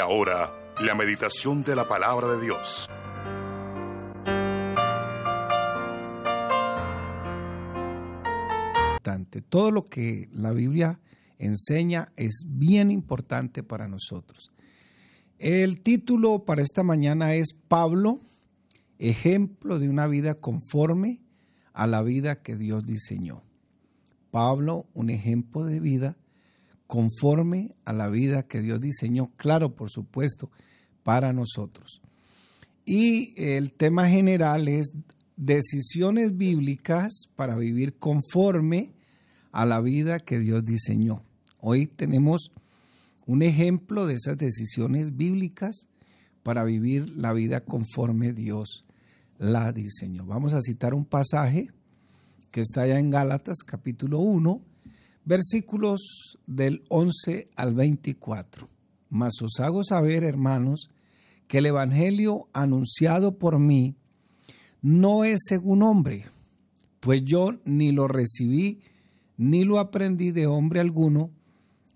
ahora, 0.00 0.52
la 0.80 0.94
meditación 0.94 1.62
de 1.62 1.76
la 1.76 1.86
palabra 1.86 2.28
de 2.28 2.40
Dios. 2.40 2.88
Todo 9.50 9.70
lo 9.70 9.84
que 9.86 10.28
la 10.32 10.52
Biblia 10.52 11.00
enseña 11.38 12.12
es 12.16 12.44
bien 12.46 12.90
importante 12.90 13.62
para 13.62 13.88
nosotros. 13.88 14.52
El 15.38 15.80
título 15.80 16.44
para 16.44 16.62
esta 16.62 16.82
mañana 16.82 17.34
es 17.34 17.54
Pablo, 17.66 18.20
ejemplo 18.98 19.78
de 19.78 19.88
una 19.88 20.06
vida 20.06 20.34
conforme 20.34 21.20
a 21.72 21.86
la 21.86 22.02
vida 22.02 22.42
que 22.42 22.56
Dios 22.56 22.86
diseñó. 22.86 23.42
Pablo, 24.30 24.86
un 24.94 25.10
ejemplo 25.10 25.64
de 25.64 25.80
vida 25.80 26.16
conforme 26.90 27.76
a 27.84 27.92
la 27.92 28.08
vida 28.08 28.42
que 28.42 28.60
Dios 28.60 28.80
diseñó, 28.80 29.30
claro, 29.36 29.76
por 29.76 29.90
supuesto, 29.90 30.50
para 31.04 31.32
nosotros. 31.32 32.02
Y 32.84 33.32
el 33.36 33.72
tema 33.72 34.08
general 34.08 34.66
es 34.66 34.94
decisiones 35.36 36.36
bíblicas 36.36 37.28
para 37.36 37.54
vivir 37.54 37.96
conforme 37.96 38.92
a 39.52 39.66
la 39.66 39.80
vida 39.80 40.18
que 40.18 40.40
Dios 40.40 40.64
diseñó. 40.64 41.22
Hoy 41.60 41.86
tenemos 41.86 42.50
un 43.24 43.42
ejemplo 43.42 44.08
de 44.08 44.14
esas 44.14 44.36
decisiones 44.36 45.16
bíblicas 45.16 45.90
para 46.42 46.64
vivir 46.64 47.08
la 47.10 47.32
vida 47.32 47.60
conforme 47.60 48.32
Dios 48.32 48.84
la 49.38 49.70
diseñó. 49.70 50.26
Vamos 50.26 50.54
a 50.54 50.60
citar 50.60 50.94
un 50.94 51.04
pasaje 51.04 51.70
que 52.50 52.62
está 52.62 52.82
allá 52.82 52.98
en 52.98 53.10
Gálatas 53.10 53.58
capítulo 53.64 54.18
1, 54.18 54.60
versículos 55.30 56.38
del 56.48 56.82
11 56.88 57.50
al 57.54 57.72
24. 57.72 58.68
Mas 59.10 59.40
os 59.40 59.60
hago 59.60 59.84
saber, 59.84 60.24
hermanos, 60.24 60.90
que 61.46 61.58
el 61.58 61.66
Evangelio 61.66 62.48
anunciado 62.52 63.38
por 63.38 63.60
mí 63.60 63.94
no 64.82 65.22
es 65.22 65.42
según 65.46 65.84
hombre, 65.84 66.24
pues 66.98 67.24
yo 67.24 67.52
ni 67.64 67.92
lo 67.92 68.08
recibí 68.08 68.80
ni 69.36 69.62
lo 69.62 69.78
aprendí 69.78 70.32
de 70.32 70.48
hombre 70.48 70.80
alguno, 70.80 71.30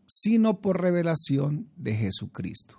sino 0.07 0.61
por 0.61 0.81
revelación 0.81 1.69
de 1.77 1.97
Jesucristo. 1.97 2.79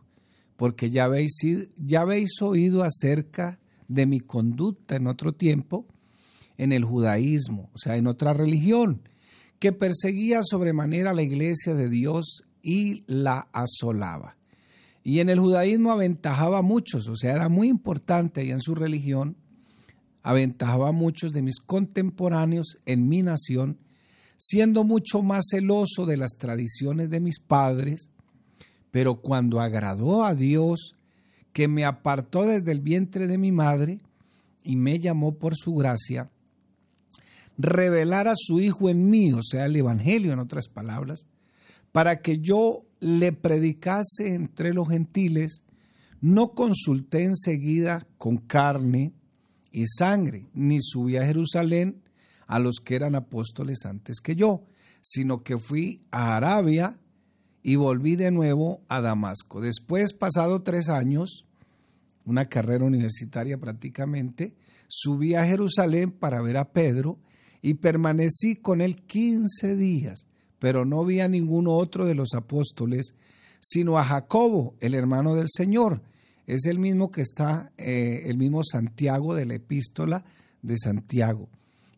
Porque 0.56 0.90
ya 0.90 1.04
habéis, 1.04 1.36
ya 1.76 2.02
habéis 2.02 2.42
oído 2.42 2.84
acerca 2.84 3.60
de 3.90 4.06
mi 4.06 4.22
conducta 4.22 4.96
en 4.96 5.08
otro 5.08 5.34
tiempo, 5.34 5.86
en 6.58 6.72
el 6.72 6.86
judaísmo, 6.86 7.70
o 7.74 7.78
sea, 7.78 7.98
en 7.98 8.08
otra 8.08 8.34
religión, 8.34 9.02
que 9.60 9.72
perseguía 9.72 10.42
sobremanera 10.44 11.14
la 11.14 11.24
iglesia 11.24 11.74
de 11.74 11.90
Dios 11.90 12.44
y 12.62 13.04
la 13.08 13.48
asolaba. 13.54 14.38
Y 15.04 15.20
en 15.20 15.30
el 15.30 15.40
judaísmo 15.40 15.92
aventajaba 15.92 16.60
a 16.60 16.64
muchos, 16.64 17.08
o 17.08 17.16
sea, 17.16 17.34
era 17.34 17.48
muy 17.48 17.68
importante 17.68 18.44
y 18.44 18.52
en 18.52 18.60
su 18.60 18.74
religión, 18.74 19.38
aventajaba 20.24 20.90
a 20.90 20.92
muchos 20.92 21.32
de 21.32 21.44
mis 21.44 21.60
contemporáneos 21.60 22.78
en 22.86 23.08
mi 23.08 23.22
nación, 23.22 23.78
siendo 24.38 24.84
mucho 24.84 25.22
más 25.22 25.46
celoso 25.52 26.08
de 26.08 26.18
las 26.18 26.32
tradiciones 26.40 27.12
de 27.12 27.20
mis 27.20 27.40
padres, 27.40 28.10
pero 28.90 29.22
cuando 29.22 29.62
agradó 29.62 30.26
a 30.26 30.34
Dios, 30.34 30.96
que 31.54 31.68
me 31.68 31.86
apartó 31.86 32.44
desde 32.44 32.72
el 32.72 32.80
vientre 32.80 33.28
de 33.28 33.38
mi 33.38 33.52
madre 33.52 34.00
y 34.64 34.76
me 34.76 35.00
llamó 35.00 35.36
por 35.38 35.56
su 35.56 35.76
gracia, 35.76 36.32
revelar 37.58 38.28
a 38.28 38.34
su 38.36 38.60
Hijo 38.60 38.90
en 38.90 39.10
mí, 39.10 39.34
o 39.34 39.42
sea, 39.42 39.66
el 39.66 39.76
Evangelio 39.76 40.34
en 40.34 40.40
otras 40.40 40.68
palabras, 40.68 41.28
para 41.92 42.22
que 42.22 42.40
yo 42.40 42.80
le 43.00 43.32
predicase 43.32 44.34
entre 44.34 44.74
los 44.74 44.90
gentiles, 44.90 45.64
no 46.22 46.52
consulté 46.52 47.24
enseguida 47.24 48.08
con 48.18 48.38
carne 48.38 49.14
y 49.72 49.86
sangre, 49.86 50.48
ni 50.54 50.80
subí 50.82 51.18
a 51.18 51.26
Jerusalén 51.26 52.02
a 52.48 52.60
los 52.60 52.78
que 52.84 52.96
eran 52.96 53.16
apóstoles 53.16 53.86
antes 53.86 54.20
que 54.22 54.36
yo, 54.36 54.64
sino 55.02 55.44
que 55.44 55.58
fui 55.58 56.02
a 56.12 56.36
Arabia 56.36 56.98
y 57.62 57.76
volví 57.76 58.16
de 58.16 58.32
nuevo 58.32 58.82
a 58.88 59.02
Damasco. 59.02 59.62
Después, 59.62 60.14
pasado 60.14 60.62
tres 60.62 60.90
años, 60.90 61.46
una 62.26 62.46
carrera 62.46 62.86
universitaria 62.86 63.58
prácticamente, 63.58 64.54
subí 64.88 65.36
a 65.36 65.46
Jerusalén 65.46 66.12
para 66.12 66.42
ver 66.42 66.58
a 66.58 66.72
Pedro 66.72 67.20
y 67.66 67.74
permanecí 67.74 68.58
con 68.58 68.80
él 68.80 68.96
15 68.96 69.76
días, 69.76 70.28
pero 70.60 70.86
no 70.86 71.04
vi 71.04 71.22
a 71.22 71.28
ninguno 71.28 71.74
otro 71.74 72.06
de 72.06 72.14
los 72.14 72.36
apóstoles, 72.36 73.16
sino 73.60 73.98
a 73.98 74.04
Jacobo, 74.04 74.76
el 74.82 74.94
hermano 74.94 75.34
del 75.34 75.48
Señor. 75.50 76.04
Es 76.46 76.68
el 76.68 76.78
mismo 76.78 77.10
que 77.10 77.22
está, 77.22 77.72
eh, 77.80 78.26
el 78.28 78.38
mismo 78.38 78.64
Santiago 78.64 79.34
de 79.34 79.48
la 79.48 79.56
epístola 79.56 80.24
de 80.62 80.78
Santiago. 80.78 81.50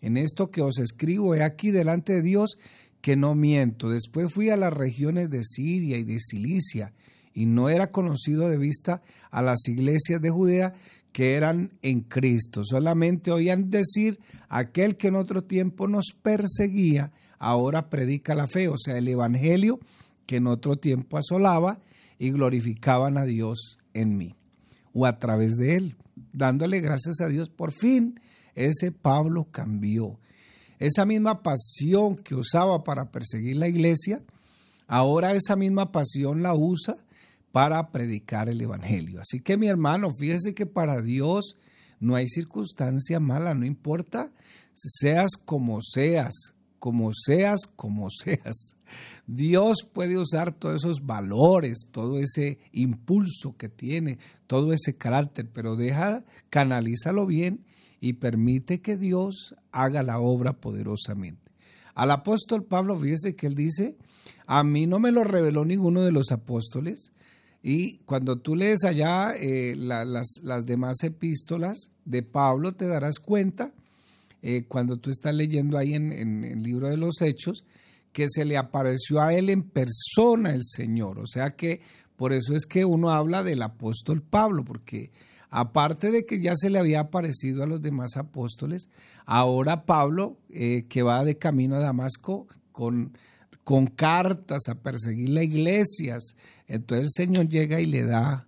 En 0.01 0.15
esto 0.15 0.51
que 0.51 0.61
os 0.61 0.79
escribo, 0.79 1.35
he 1.35 1.43
aquí 1.43 1.71
delante 1.71 2.13
de 2.13 2.21
Dios 2.21 2.57
que 3.01 3.17
no 3.17 3.35
miento. 3.35 3.89
Después 3.89 4.31
fui 4.31 4.49
a 4.49 4.55
las 4.55 4.71
regiones 4.71 5.29
de 5.29 5.43
Siria 5.43 5.97
y 5.97 6.05
de 6.05 6.17
Cilicia, 6.17 6.93
y 7.33 7.45
no 7.45 7.67
era 7.67 7.91
conocido 7.91 8.47
de 8.47 8.57
vista 8.57 9.01
a 9.31 9.41
las 9.41 9.67
iglesias 9.67 10.21
de 10.21 10.29
Judea, 10.29 10.75
que 11.17 11.33
eran 11.33 11.73
en 11.81 12.01
Cristo. 12.01 12.61
Solamente 12.63 13.31
oían 13.31 13.71
decir, 13.71 14.19
aquel 14.49 14.97
que 14.97 15.07
en 15.07 15.15
otro 15.15 15.43
tiempo 15.43 15.87
nos 15.87 16.15
perseguía, 16.21 17.11
ahora 17.39 17.89
predica 17.89 18.35
la 18.35 18.45
fe, 18.45 18.67
o 18.67 18.77
sea, 18.77 18.99
el 18.99 19.07
Evangelio 19.07 19.79
que 20.27 20.35
en 20.35 20.45
otro 20.45 20.75
tiempo 20.75 21.17
asolaba 21.17 21.81
y 22.19 22.29
glorificaban 22.29 23.17
a 23.17 23.25
Dios 23.25 23.79
en 23.95 24.15
mí, 24.15 24.35
o 24.93 25.07
a 25.07 25.17
través 25.17 25.55
de 25.55 25.77
él, 25.77 25.95
dándole 26.33 26.81
gracias 26.81 27.19
a 27.21 27.29
Dios. 27.29 27.49
Por 27.49 27.71
fin, 27.71 28.19
ese 28.53 28.91
Pablo 28.91 29.47
cambió. 29.49 30.19
Esa 30.77 31.07
misma 31.07 31.41
pasión 31.41 32.15
que 32.15 32.35
usaba 32.35 32.83
para 32.83 33.09
perseguir 33.09 33.55
la 33.55 33.67
iglesia, 33.67 34.21
ahora 34.85 35.33
esa 35.33 35.55
misma 35.55 35.91
pasión 35.91 36.43
la 36.43 36.53
usa 36.53 36.95
para 37.57 37.91
predicar 37.91 38.49
el 38.49 38.61
Evangelio. 38.61 39.19
Así 39.19 39.39
que 39.39 39.57
mi 39.57 39.65
hermano, 39.65 40.13
fíjese 40.13 40.53
que 40.53 40.67
para 40.67 41.01
Dios 41.01 41.57
no 41.99 42.13
hay 42.13 42.27
circunstancia 42.27 43.19
mala, 43.19 43.55
no 43.55 43.65
importa 43.65 44.31
seas 44.75 45.31
como 45.43 45.81
seas, 45.81 46.53
como 46.77 47.09
seas, 47.15 47.61
como 47.75 48.09
seas. 48.23 48.77
Dios 49.25 49.77
puede 49.91 50.19
usar 50.19 50.51
todos 50.51 50.83
esos 50.83 51.07
valores, 51.07 51.87
todo 51.89 52.19
ese 52.19 52.59
impulso 52.73 53.57
que 53.57 53.69
tiene, 53.69 54.19
todo 54.45 54.71
ese 54.71 54.95
carácter, 54.95 55.49
pero 55.51 55.75
deja, 55.75 56.25
canalízalo 56.51 57.25
bien 57.25 57.65
y 57.99 58.13
permite 58.13 58.81
que 58.81 58.97
Dios 58.97 59.55
haga 59.71 60.03
la 60.03 60.19
obra 60.19 60.61
poderosamente. 60.61 61.51
Al 61.95 62.11
apóstol 62.11 62.65
Pablo, 62.65 62.99
fíjese 62.99 63.35
que 63.35 63.47
él 63.47 63.55
dice, 63.55 63.97
a 64.45 64.63
mí 64.63 64.85
no 64.85 64.99
me 64.99 65.11
lo 65.11 65.23
reveló 65.23 65.65
ninguno 65.65 66.03
de 66.03 66.11
los 66.11 66.31
apóstoles, 66.31 67.13
y 67.61 67.97
cuando 68.05 68.37
tú 68.37 68.55
lees 68.55 68.83
allá 68.83 69.33
eh, 69.35 69.75
las, 69.75 70.65
demás 70.65 71.03
epístolas 71.03 71.91
de 72.05 72.23
Pablo, 72.23 72.73
te 72.73 72.87
darás 72.87 73.19
cuenta, 73.19 73.73
eh, 74.41 74.65
cuando 74.67 74.97
tú 74.97 75.09
estás 75.09 75.33
leyendo 75.33 75.77
ahí 75.77 75.93
en, 75.93 76.13
en, 76.13 76.43
el 76.43 76.63
libro 76.63 76.87
de 76.87 76.97
los 76.97 77.21
Hechos, 77.21 77.63
que 78.13 78.27
se 78.29 78.45
le 78.45 78.57
apareció 78.57 79.21
a 79.21 79.33
él 79.33 79.49
en 79.49 79.63
persona 79.63 80.53
el 80.53 80.63
Señor. 80.63 81.19
O 81.19 81.27
sea 81.27 81.55
que 81.55 81.81
por 82.15 82.33
eso 82.33 82.55
es 82.55 82.65
que 82.65 82.85
uno 82.85 83.11
habla 83.11 83.43
del 83.43 83.61
apóstol 83.61 84.21
Pablo, 84.21 84.63
porque 84.65 85.11
aparte 85.49 86.11
de 86.11 86.25
que 86.25 86.41
ya 86.41 86.55
se 86.55 86.69
le 86.69 86.79
había 86.79 87.01
aparecido 87.01 87.63
a 87.63 87.67
los 87.67 87.81
demás 87.81 88.17
apóstoles, 88.17 88.89
ahora 89.25 89.85
Pablo, 89.85 90.37
eh, 90.49 90.85
que 90.89 91.03
va 91.03 91.23
de 91.23 91.37
camino 91.37 91.75
a 91.75 91.79
Damasco 91.79 92.47
con 92.71 93.17
con 93.67 93.87
cartas 93.87 94.69
a 94.69 94.75
perseguir 94.75 95.27
las 95.27 95.43
iglesias. 95.43 96.37
Entonces 96.67 97.07
el 97.07 97.25
Señor 97.25 97.49
llega 97.49 97.81
y 97.81 97.85
le 97.85 98.05
da, 98.05 98.47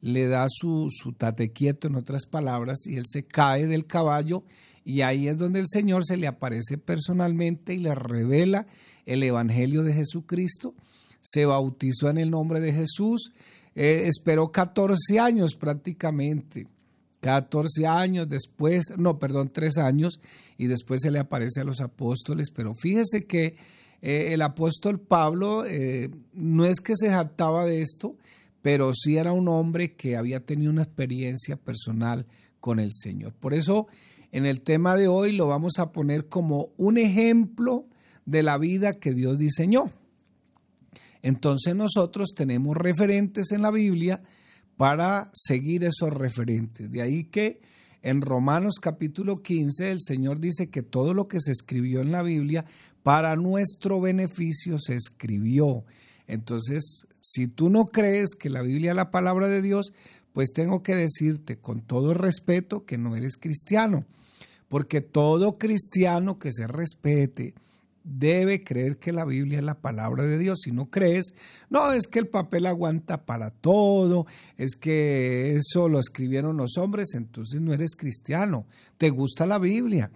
le 0.00 0.26
da 0.26 0.46
su, 0.48 0.88
su 0.90 1.12
tate 1.12 1.52
quieto, 1.52 1.86
en 1.86 1.94
otras 1.94 2.26
palabras, 2.26 2.84
y 2.84 2.96
él 2.96 3.04
se 3.06 3.24
cae 3.24 3.68
del 3.68 3.86
caballo 3.86 4.42
y 4.84 5.02
ahí 5.02 5.28
es 5.28 5.38
donde 5.38 5.60
el 5.60 5.68
Señor 5.68 6.04
se 6.04 6.16
le 6.16 6.26
aparece 6.26 6.78
personalmente 6.78 7.74
y 7.74 7.78
le 7.78 7.94
revela 7.94 8.66
el 9.04 9.22
Evangelio 9.22 9.84
de 9.84 9.92
Jesucristo. 9.92 10.74
Se 11.20 11.46
bautizó 11.46 12.10
en 12.10 12.18
el 12.18 12.32
nombre 12.32 12.58
de 12.58 12.72
Jesús. 12.72 13.30
Eh, 13.76 14.08
esperó 14.08 14.50
14 14.50 15.20
años 15.20 15.54
prácticamente. 15.54 16.66
14 17.20 17.86
años 17.86 18.28
después, 18.28 18.86
no, 18.96 19.20
perdón, 19.20 19.48
3 19.52 19.78
años, 19.78 20.18
y 20.58 20.66
después 20.66 21.02
se 21.02 21.12
le 21.12 21.20
aparece 21.20 21.60
a 21.60 21.64
los 21.64 21.80
apóstoles. 21.80 22.50
Pero 22.52 22.74
fíjese 22.74 23.26
que 23.28 23.54
eh, 24.02 24.32
el 24.32 24.42
apóstol 24.42 25.00
Pablo 25.00 25.64
eh, 25.64 26.10
no 26.32 26.64
es 26.64 26.80
que 26.80 26.94
se 26.96 27.10
jactaba 27.10 27.64
de 27.64 27.82
esto, 27.82 28.16
pero 28.62 28.92
sí 28.94 29.16
era 29.16 29.32
un 29.32 29.48
hombre 29.48 29.94
que 29.94 30.16
había 30.16 30.44
tenido 30.44 30.70
una 30.70 30.82
experiencia 30.82 31.56
personal 31.56 32.26
con 32.60 32.80
el 32.80 32.90
Señor. 32.92 33.32
Por 33.34 33.54
eso 33.54 33.86
en 34.32 34.44
el 34.44 34.62
tema 34.62 34.96
de 34.96 35.08
hoy 35.08 35.32
lo 35.32 35.46
vamos 35.46 35.78
a 35.78 35.92
poner 35.92 36.28
como 36.28 36.70
un 36.76 36.98
ejemplo 36.98 37.86
de 38.24 38.42
la 38.42 38.58
vida 38.58 38.94
que 38.94 39.14
Dios 39.14 39.38
diseñó. 39.38 39.90
Entonces 41.22 41.74
nosotros 41.74 42.34
tenemos 42.36 42.76
referentes 42.76 43.52
en 43.52 43.62
la 43.62 43.70
Biblia 43.70 44.22
para 44.76 45.30
seguir 45.32 45.84
esos 45.84 46.12
referentes. 46.12 46.90
De 46.90 47.02
ahí 47.02 47.24
que 47.24 47.60
en 48.06 48.20
Romanos 48.20 48.76
capítulo 48.80 49.42
15 49.42 49.90
el 49.90 50.00
Señor 50.00 50.38
dice 50.38 50.68
que 50.70 50.84
todo 50.84 51.12
lo 51.12 51.26
que 51.26 51.40
se 51.40 51.50
escribió 51.50 52.02
en 52.02 52.12
la 52.12 52.22
Biblia 52.22 52.64
para 53.02 53.34
nuestro 53.34 54.00
beneficio 54.00 54.78
se 54.78 54.94
escribió. 54.94 55.84
Entonces, 56.28 57.08
si 57.20 57.48
tú 57.48 57.68
no 57.68 57.86
crees 57.86 58.36
que 58.38 58.48
la 58.48 58.62
Biblia 58.62 58.90
es 58.90 58.96
la 58.96 59.10
palabra 59.10 59.48
de 59.48 59.60
Dios, 59.60 59.92
pues 60.32 60.52
tengo 60.52 60.84
que 60.84 60.94
decirte 60.94 61.58
con 61.58 61.80
todo 61.80 62.14
respeto 62.14 62.84
que 62.84 62.96
no 62.96 63.16
eres 63.16 63.36
cristiano, 63.38 64.04
porque 64.68 65.00
todo 65.00 65.54
cristiano 65.54 66.38
que 66.38 66.52
se 66.52 66.68
respete, 66.68 67.54
debe 68.06 68.62
creer 68.62 68.98
que 68.98 69.12
la 69.12 69.24
Biblia 69.24 69.58
es 69.58 69.64
la 69.64 69.80
palabra 69.80 70.24
de 70.24 70.38
Dios. 70.38 70.60
Si 70.62 70.70
no 70.70 70.88
crees, 70.90 71.34
no, 71.68 71.92
es 71.92 72.06
que 72.06 72.20
el 72.20 72.28
papel 72.28 72.66
aguanta 72.66 73.26
para 73.26 73.50
todo, 73.50 74.26
es 74.56 74.76
que 74.76 75.56
eso 75.56 75.88
lo 75.88 75.98
escribieron 75.98 76.56
los 76.56 76.78
hombres, 76.78 77.14
entonces 77.14 77.60
no 77.60 77.74
eres 77.74 77.96
cristiano. 77.96 78.66
Te 78.96 79.10
gusta 79.10 79.44
la 79.46 79.58
Biblia, 79.58 80.12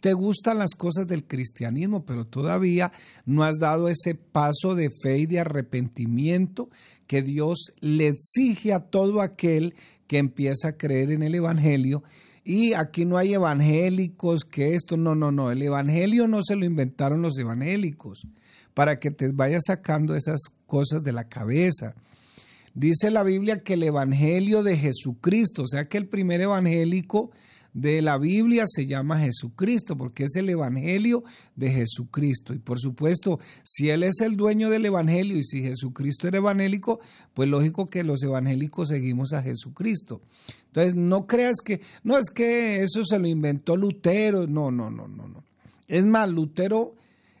te 0.00 0.14
gustan 0.14 0.58
las 0.58 0.74
cosas 0.74 1.06
del 1.06 1.26
cristianismo, 1.26 2.06
pero 2.06 2.26
todavía 2.26 2.90
no 3.26 3.44
has 3.44 3.58
dado 3.58 3.88
ese 3.88 4.14
paso 4.14 4.74
de 4.74 4.88
fe 5.02 5.18
y 5.18 5.26
de 5.26 5.40
arrepentimiento 5.40 6.70
que 7.06 7.22
Dios 7.22 7.72
le 7.80 8.08
exige 8.08 8.72
a 8.72 8.80
todo 8.80 9.20
aquel 9.20 9.74
que 10.06 10.16
empieza 10.18 10.68
a 10.68 10.76
creer 10.76 11.10
en 11.10 11.22
el 11.22 11.34
Evangelio 11.34 12.02
y 12.44 12.74
aquí 12.74 13.06
no 13.06 13.16
hay 13.16 13.32
evangélicos 13.32 14.44
que 14.44 14.74
esto, 14.74 14.98
no, 14.98 15.14
no, 15.14 15.32
no, 15.32 15.50
el 15.50 15.62
evangelio 15.62 16.28
no 16.28 16.42
se 16.42 16.56
lo 16.56 16.66
inventaron 16.66 17.22
los 17.22 17.38
evangélicos 17.38 18.26
para 18.74 19.00
que 19.00 19.10
te 19.10 19.32
vayas 19.32 19.62
sacando 19.66 20.14
esas 20.14 20.40
cosas 20.66 21.02
de 21.02 21.12
la 21.12 21.24
cabeza. 21.28 21.94
Dice 22.74 23.10
la 23.10 23.22
Biblia 23.22 23.62
que 23.62 23.74
el 23.74 23.84
evangelio 23.84 24.62
de 24.62 24.76
Jesucristo, 24.76 25.62
o 25.62 25.66
sea 25.66 25.88
que 25.88 25.96
el 25.96 26.06
primer 26.06 26.42
evangélico 26.42 27.30
de 27.74 28.00
la 28.02 28.18
Biblia 28.18 28.64
se 28.68 28.86
llama 28.86 29.18
Jesucristo, 29.18 29.98
porque 29.98 30.24
es 30.24 30.36
el 30.36 30.48
Evangelio 30.48 31.24
de 31.56 31.70
Jesucristo. 31.70 32.54
Y 32.54 32.58
por 32.58 32.78
supuesto, 32.78 33.40
si 33.64 33.90
Él 33.90 34.04
es 34.04 34.20
el 34.20 34.36
dueño 34.36 34.70
del 34.70 34.86
Evangelio 34.86 35.36
y 35.36 35.42
si 35.42 35.60
Jesucristo 35.62 36.28
era 36.28 36.38
evangélico, 36.38 37.00
pues 37.34 37.48
lógico 37.48 37.86
que 37.86 38.04
los 38.04 38.22
evangélicos 38.22 38.88
seguimos 38.88 39.32
a 39.32 39.42
Jesucristo. 39.42 40.22
Entonces, 40.68 40.94
no 40.94 41.26
creas 41.26 41.56
que, 41.64 41.80
no 42.04 42.16
es 42.16 42.30
que 42.30 42.80
eso 42.82 43.04
se 43.04 43.18
lo 43.18 43.26
inventó 43.26 43.76
Lutero, 43.76 44.46
no, 44.46 44.70
no, 44.70 44.88
no, 44.90 45.08
no, 45.08 45.28
no. 45.28 45.44
Es 45.88 46.04
más, 46.04 46.28
Lutero, 46.28 46.94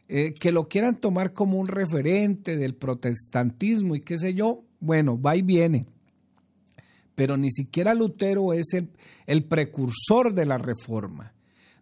eh, 0.08 0.34
que 0.34 0.52
lo 0.52 0.64
quieran 0.64 0.96
tomar 1.00 1.32
como 1.32 1.58
un 1.58 1.68
referente 1.68 2.56
del 2.56 2.74
protestantismo 2.74 3.94
y 3.94 4.00
qué 4.00 4.18
sé 4.18 4.34
yo, 4.34 4.64
bueno, 4.80 5.20
va 5.20 5.36
y 5.36 5.42
viene 5.42 5.86
pero 7.14 7.36
ni 7.36 7.50
siquiera 7.50 7.94
Lutero 7.94 8.52
es 8.52 8.74
el, 9.26 9.44
precursor 9.44 10.34
de 10.34 10.46
la 10.46 10.58
reforma. 10.58 11.32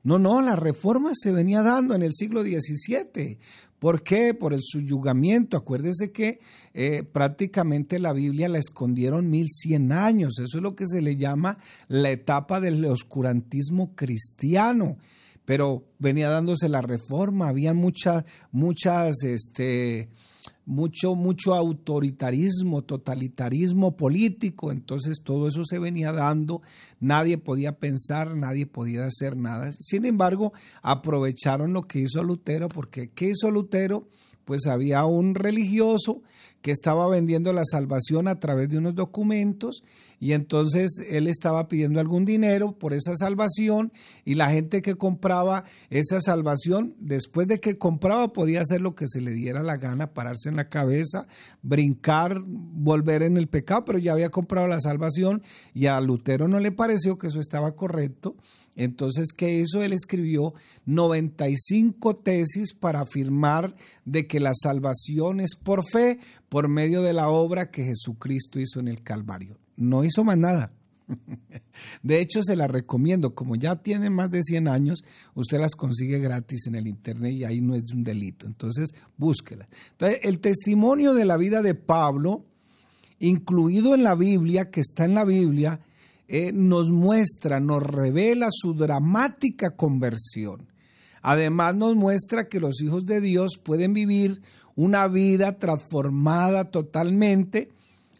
No, 0.04 0.18
no, 0.18 0.42
la 0.42 0.56
reforma 0.56 1.12
se 1.14 1.32
venía 1.32 1.62
dando 1.62 1.94
en 1.94 2.02
el 2.02 2.12
siglo 2.12 2.42
XVII. 2.42 3.38
¿Por 3.78 4.02
qué? 4.02 4.34
Por 4.34 4.52
el 4.52 4.60
subyugamiento. 4.62 5.56
Acuérdese 5.56 6.12
que 6.12 6.40
eh, 6.74 7.02
prácticamente 7.02 7.98
la 7.98 8.12
Biblia 8.12 8.48
la 8.48 8.58
escondieron 8.58 9.30
1100 9.30 9.92
años. 9.92 10.38
Eso 10.38 10.58
es 10.58 10.62
lo 10.62 10.74
que 10.74 10.86
se 10.86 11.02
le 11.02 11.16
llama 11.16 11.58
la 11.88 12.10
etapa 12.10 12.60
del 12.60 12.84
oscurantismo 12.84 13.94
cristiano. 13.94 14.98
Pero 15.44 15.84
venía 15.98 16.28
dándose 16.28 16.68
la 16.68 16.82
reforma, 16.82 17.48
había 17.48 17.74
muchas, 17.74 18.24
muchas, 18.52 19.24
este, 19.24 20.08
mucho, 20.64 21.14
mucho 21.14 21.54
autoritarismo, 21.54 22.82
totalitarismo 22.82 23.96
político, 23.96 24.70
entonces 24.70 25.22
todo 25.22 25.48
eso 25.48 25.64
se 25.64 25.78
venía 25.78 26.12
dando, 26.12 26.62
nadie 27.00 27.38
podía 27.38 27.78
pensar, 27.78 28.36
nadie 28.36 28.66
podía 28.66 29.06
hacer 29.06 29.36
nada. 29.36 29.72
Sin 29.72 30.04
embargo, 30.04 30.52
aprovecharon 30.82 31.72
lo 31.72 31.82
que 31.82 32.00
hizo 32.00 32.22
Lutero, 32.22 32.68
porque 32.68 33.10
¿qué 33.10 33.30
hizo 33.30 33.50
Lutero? 33.50 34.08
Pues 34.44 34.66
había 34.66 35.04
un 35.04 35.34
religioso 35.34 36.22
que 36.62 36.70
estaba 36.70 37.08
vendiendo 37.08 37.52
la 37.52 37.64
salvación 37.64 38.28
a 38.28 38.38
través 38.38 38.68
de 38.68 38.78
unos 38.78 38.94
documentos 38.94 39.82
y 40.20 40.32
entonces 40.32 41.02
él 41.10 41.26
estaba 41.26 41.66
pidiendo 41.66 41.98
algún 41.98 42.24
dinero 42.24 42.78
por 42.78 42.94
esa 42.94 43.16
salvación 43.16 43.92
y 44.24 44.36
la 44.36 44.48
gente 44.48 44.80
que 44.80 44.94
compraba 44.94 45.64
esa 45.90 46.20
salvación, 46.20 46.94
después 47.00 47.48
de 47.48 47.58
que 47.58 47.76
compraba 47.76 48.32
podía 48.32 48.60
hacer 48.60 48.80
lo 48.80 48.94
que 48.94 49.08
se 49.08 49.20
le 49.20 49.32
diera 49.32 49.64
la 49.64 49.76
gana, 49.76 50.14
pararse 50.14 50.48
en 50.48 50.54
la 50.54 50.68
cabeza, 50.68 51.26
brincar, 51.62 52.40
volver 52.46 53.22
en 53.22 53.36
el 53.36 53.48
pecado, 53.48 53.84
pero 53.84 53.98
ya 53.98 54.12
había 54.12 54.30
comprado 54.30 54.68
la 54.68 54.80
salvación 54.80 55.42
y 55.74 55.86
a 55.86 56.00
Lutero 56.00 56.46
no 56.46 56.60
le 56.60 56.70
pareció 56.70 57.18
que 57.18 57.26
eso 57.26 57.40
estaba 57.40 57.74
correcto. 57.74 58.36
Entonces, 58.74 59.32
¿qué 59.32 59.58
hizo? 59.58 59.82
Él 59.82 59.92
escribió 59.92 60.54
95 60.86 62.16
tesis 62.16 62.74
para 62.74 63.00
afirmar 63.00 63.74
de 64.04 64.26
que 64.26 64.40
la 64.40 64.52
salvación 64.54 65.40
es 65.40 65.56
por 65.56 65.84
fe, 65.84 66.18
por 66.48 66.68
medio 66.68 67.02
de 67.02 67.12
la 67.12 67.28
obra 67.28 67.70
que 67.70 67.84
Jesucristo 67.84 68.60
hizo 68.60 68.80
en 68.80 68.88
el 68.88 69.02
Calvario. 69.02 69.58
No 69.76 70.04
hizo 70.04 70.24
más 70.24 70.38
nada. 70.38 70.72
De 72.02 72.20
hecho, 72.20 72.42
se 72.42 72.56
la 72.56 72.66
recomiendo. 72.66 73.34
Como 73.34 73.56
ya 73.56 73.76
tiene 73.76 74.10
más 74.10 74.30
de 74.30 74.42
100 74.42 74.68
años, 74.68 75.04
usted 75.34 75.58
las 75.58 75.74
consigue 75.74 76.18
gratis 76.18 76.66
en 76.66 76.74
el 76.74 76.86
Internet 76.86 77.32
y 77.32 77.44
ahí 77.44 77.60
no 77.60 77.74
es 77.74 77.84
un 77.92 78.04
delito. 78.04 78.46
Entonces, 78.46 78.90
búsquela. 79.16 79.68
Entonces, 79.92 80.20
el 80.22 80.38
testimonio 80.38 81.14
de 81.14 81.24
la 81.24 81.36
vida 81.36 81.62
de 81.62 81.74
Pablo, 81.74 82.46
incluido 83.18 83.94
en 83.94 84.02
la 84.02 84.14
Biblia, 84.14 84.70
que 84.70 84.80
está 84.80 85.04
en 85.04 85.14
la 85.14 85.24
Biblia, 85.24 85.80
eh, 86.28 86.52
nos 86.52 86.90
muestra, 86.90 87.60
nos 87.60 87.82
revela 87.82 88.48
su 88.50 88.74
dramática 88.74 89.76
conversión. 89.76 90.68
Además 91.22 91.74
nos 91.74 91.94
muestra 91.94 92.48
que 92.48 92.60
los 92.60 92.80
hijos 92.80 93.06
de 93.06 93.20
Dios 93.20 93.60
pueden 93.62 93.94
vivir 93.94 94.42
una 94.74 95.06
vida 95.08 95.58
transformada 95.58 96.70
totalmente 96.70 97.70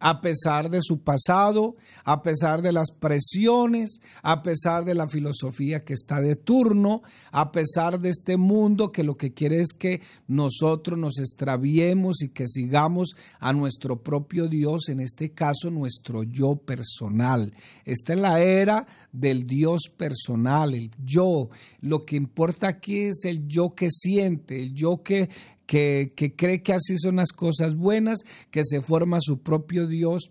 a 0.04 0.20
pesar 0.20 0.68
de 0.68 0.80
su 0.82 1.02
pasado, 1.02 1.76
a 2.04 2.22
pesar 2.22 2.60
de 2.60 2.72
las 2.72 2.90
presiones, 2.90 4.00
a 4.24 4.42
pesar 4.42 4.84
de 4.84 4.96
la 4.96 5.06
filosofía 5.06 5.84
que 5.84 5.94
está 5.94 6.20
de 6.20 6.34
turno, 6.34 7.02
a 7.30 7.52
pesar 7.52 8.00
de 8.00 8.08
este 8.08 8.36
mundo 8.36 8.90
que 8.90 9.04
lo 9.04 9.14
que 9.14 9.32
quiere 9.32 9.60
es 9.60 9.72
que 9.72 10.02
nosotros 10.26 10.98
nos 10.98 11.20
extraviemos 11.20 12.20
y 12.20 12.30
que 12.30 12.48
sigamos 12.48 13.14
a 13.38 13.52
nuestro 13.52 14.02
propio 14.02 14.48
Dios, 14.48 14.88
en 14.88 14.98
este 14.98 15.30
caso 15.30 15.70
nuestro 15.70 16.24
yo 16.24 16.56
personal. 16.56 17.54
Esta 17.84 18.14
es 18.14 18.18
la 18.18 18.40
era 18.42 18.88
del 19.12 19.44
Dios 19.44 19.82
personal, 19.96 20.74
el 20.74 20.90
yo. 21.04 21.48
Lo 21.80 22.04
que 22.04 22.16
importa 22.16 22.66
aquí 22.66 23.02
es 23.02 23.24
el 23.24 23.46
yo 23.46 23.76
que 23.76 23.86
siente, 23.88 24.60
el 24.60 24.74
yo 24.74 25.04
que 25.04 25.28
que, 25.72 26.34
cree 26.36 26.62
que 26.62 26.74
así 26.74 26.98
son 26.98 27.16
las 27.16 27.32
cosas 27.32 27.76
buenas, 27.76 28.18
que 28.50 28.62
se 28.62 28.82
forma 28.82 29.18
su 29.22 29.40
propio 29.40 29.86
Dios 29.86 30.30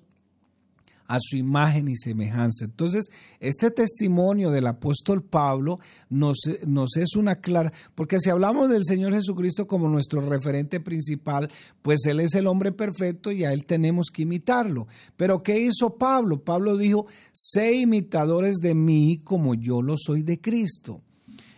a 1.07 1.17
su 1.19 1.35
imagen 1.35 1.87
y 1.87 1.97
semejanza. 1.97 2.65
Entonces, 2.65 3.09
este 3.39 3.71
testimonio 3.71 4.51
del 4.51 4.67
apóstol 4.67 5.23
Pablo 5.23 5.79
nos, 6.09 6.37
nos, 6.67 6.95
es 6.95 7.15
una 7.15 7.37
clara, 7.37 7.73
porque 7.95 8.19
si 8.19 8.29
hablamos 8.29 8.69
del 8.69 8.85
Señor 8.85 9.13
Jesucristo 9.13 9.65
como 9.65 9.89
nuestro 9.89 10.21
referente 10.21 10.79
principal, 10.79 11.51
pues 11.81 12.05
Él 12.05 12.19
es 12.19 12.35
el 12.35 12.45
hombre 12.45 12.71
perfecto 12.71 13.31
y 13.31 13.43
a 13.43 13.51
Él 13.51 13.65
tenemos 13.65 14.11
que 14.13 14.21
imitarlo. 14.21 14.87
Pero 15.17 15.41
¿qué 15.41 15.59
hizo 15.59 15.97
Pablo? 15.97 16.43
Pablo 16.43 16.77
dijo, 16.77 17.07
sé 17.33 17.73
imitadores 17.77 18.57
de 18.57 18.75
mí 18.75 19.21
como 19.23 19.55
yo 19.55 19.81
lo 19.81 19.95
soy 19.97 20.21
de 20.21 20.39
Cristo. 20.39 21.01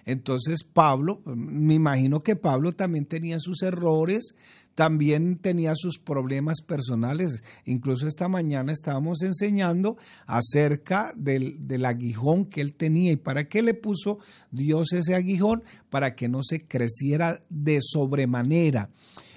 Entonces 0.05 0.63
Pablo, 0.63 1.21
me 1.25 1.75
imagino 1.75 2.23
que 2.23 2.35
Pablo 2.35 2.73
también 2.73 3.05
tenía 3.05 3.39
sus 3.39 3.61
errores, 3.63 4.35
también 4.75 5.37
tenía 5.37 5.73
sus 5.75 5.99
problemas 5.99 6.61
personales. 6.61 7.43
Incluso 7.65 8.07
esta 8.07 8.27
mañana 8.27 8.71
estábamos 8.71 9.21
enseñando 9.21 9.97
acerca 10.25 11.13
del, 11.15 11.67
del, 11.67 11.85
aguijón 11.85 12.45
que 12.45 12.61
él 12.61 12.75
tenía 12.75 13.11
y 13.11 13.17
para 13.17 13.47
qué 13.47 13.61
le 13.61 13.73
puso 13.73 14.19
Dios 14.51 14.93
ese 14.93 15.15
aguijón, 15.15 15.63
para 15.89 16.15
que 16.15 16.27
no 16.27 16.41
se 16.41 16.65
creciera 16.67 17.39
de 17.49 17.79
sobremanera. 17.81 18.89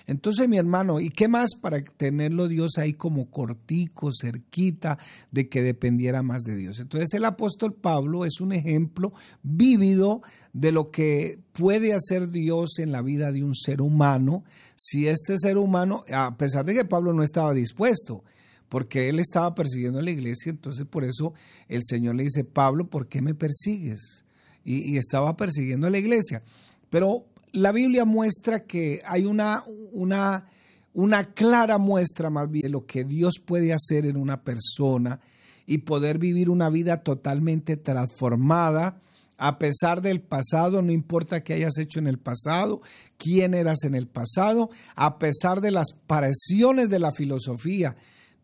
Entonces, 0.07 0.49
mi 0.49 0.57
hermano, 0.57 1.01
¿y 1.01 1.09
qué 1.09 1.27
más 1.27 1.57
para 1.61 1.83
tenerlo 1.83 2.47
Dios 2.47 2.79
ahí 2.79 2.95
como 2.95 3.29
cortico, 3.31 4.11
cerquita, 4.13 4.99
de 5.33 5.49
que 5.49 5.63
dependiera 5.63 6.23
más 6.23 6.43
de 6.43 6.55
Dios? 6.57 6.79
Entonces, 6.79 7.13
el 7.15 7.25
apóstol 7.25 7.75
Pablo 7.75 8.25
es 8.25 8.41
un 8.41 8.53
ejemplo 8.53 9.13
vívido 9.43 10.23
de 10.53 10.71
lo 10.71 10.93
que 10.93 11.41
puede 11.53 11.93
hacer 11.93 12.31
Dios 12.31 12.79
en 12.79 12.93
la 12.93 13.03
vida 13.03 13.33
de 13.33 13.43
un 13.43 13.55
ser 13.55 13.83
humano 13.83 14.45
si 14.77 15.09
este 15.09 15.39
ser 15.39 15.59
humano, 15.59 16.05
a 16.13 16.37
pesar 16.37 16.65
de 16.65 16.75
que 16.75 16.85
Pablo 16.85 17.13
no 17.13 17.25
estaba 17.25 17.53
dispuesto, 17.53 18.23
porque 18.69 19.09
él 19.09 19.19
estaba 19.19 19.55
persiguiendo 19.55 19.99
a 19.99 20.03
la 20.03 20.11
iglesia, 20.11 20.51
entonces 20.51 20.87
por 20.87 21.05
eso 21.05 21.35
el 21.69 21.83
Señor 21.83 22.15
le 22.15 22.25
dice, 22.25 22.45
Pablo, 22.45 22.89
¿por 22.89 23.09
qué 23.09 23.23
me 23.23 23.35
persigues? 23.35 24.25
Y, 24.65 24.93
y 24.93 24.99
estaba 24.99 25.37
persiguiendo 25.37 25.87
a 25.87 25.91
la 25.91 25.99
iglesia. 25.99 26.43
Pero 26.91 27.27
la 27.57 27.73
Biblia 27.73 28.05
muestra 28.05 28.65
que 28.65 29.03
hay 29.07 29.25
una, 29.25 29.65
una, 29.93 30.47
una 30.93 31.25
clara 31.33 31.79
muestra 31.79 32.31
más 32.31 32.51
bien 32.51 32.63
de 32.63 32.69
lo 32.69 32.87
que 32.87 33.05
Dios 33.05 33.35
puede 33.45 33.73
hacer 33.73 34.07
en 34.07 34.17
una 34.17 34.43
persona 34.43 35.21
y 35.67 35.79
poder 35.79 36.19
vivir 36.19 36.51
una 36.51 36.71
vida 36.71 37.03
totalmente 37.03 37.77
transformada 37.77 39.01
a 39.39 39.59
pesar 39.59 40.01
del 40.01 40.21
pasado, 40.21 40.81
no 40.83 40.93
importa 40.93 41.43
qué 41.43 41.55
hayas 41.55 41.79
hecho 41.79 41.99
en 41.99 42.07
el 42.07 42.19
pasado, 42.19 42.81
quién 43.19 43.55
eras 43.55 43.85
en 43.85 43.95
el 43.95 44.07
pasado, 44.07 44.71
a 44.95 45.19
pesar 45.19 45.61
de 45.61 45.71
las 45.71 45.93
presiones 46.07 46.89
de 46.89 46.99
la 46.99 47.13
filosofía, 47.13 47.97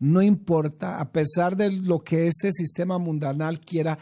no 0.03 0.21
importa, 0.21 0.99
a 0.99 1.13
pesar 1.13 1.55
de 1.55 1.71
lo 1.71 2.03
que 2.03 2.27
este 2.27 2.51
sistema 2.51 2.97
mundanal 2.97 3.61
quiera 3.61 3.97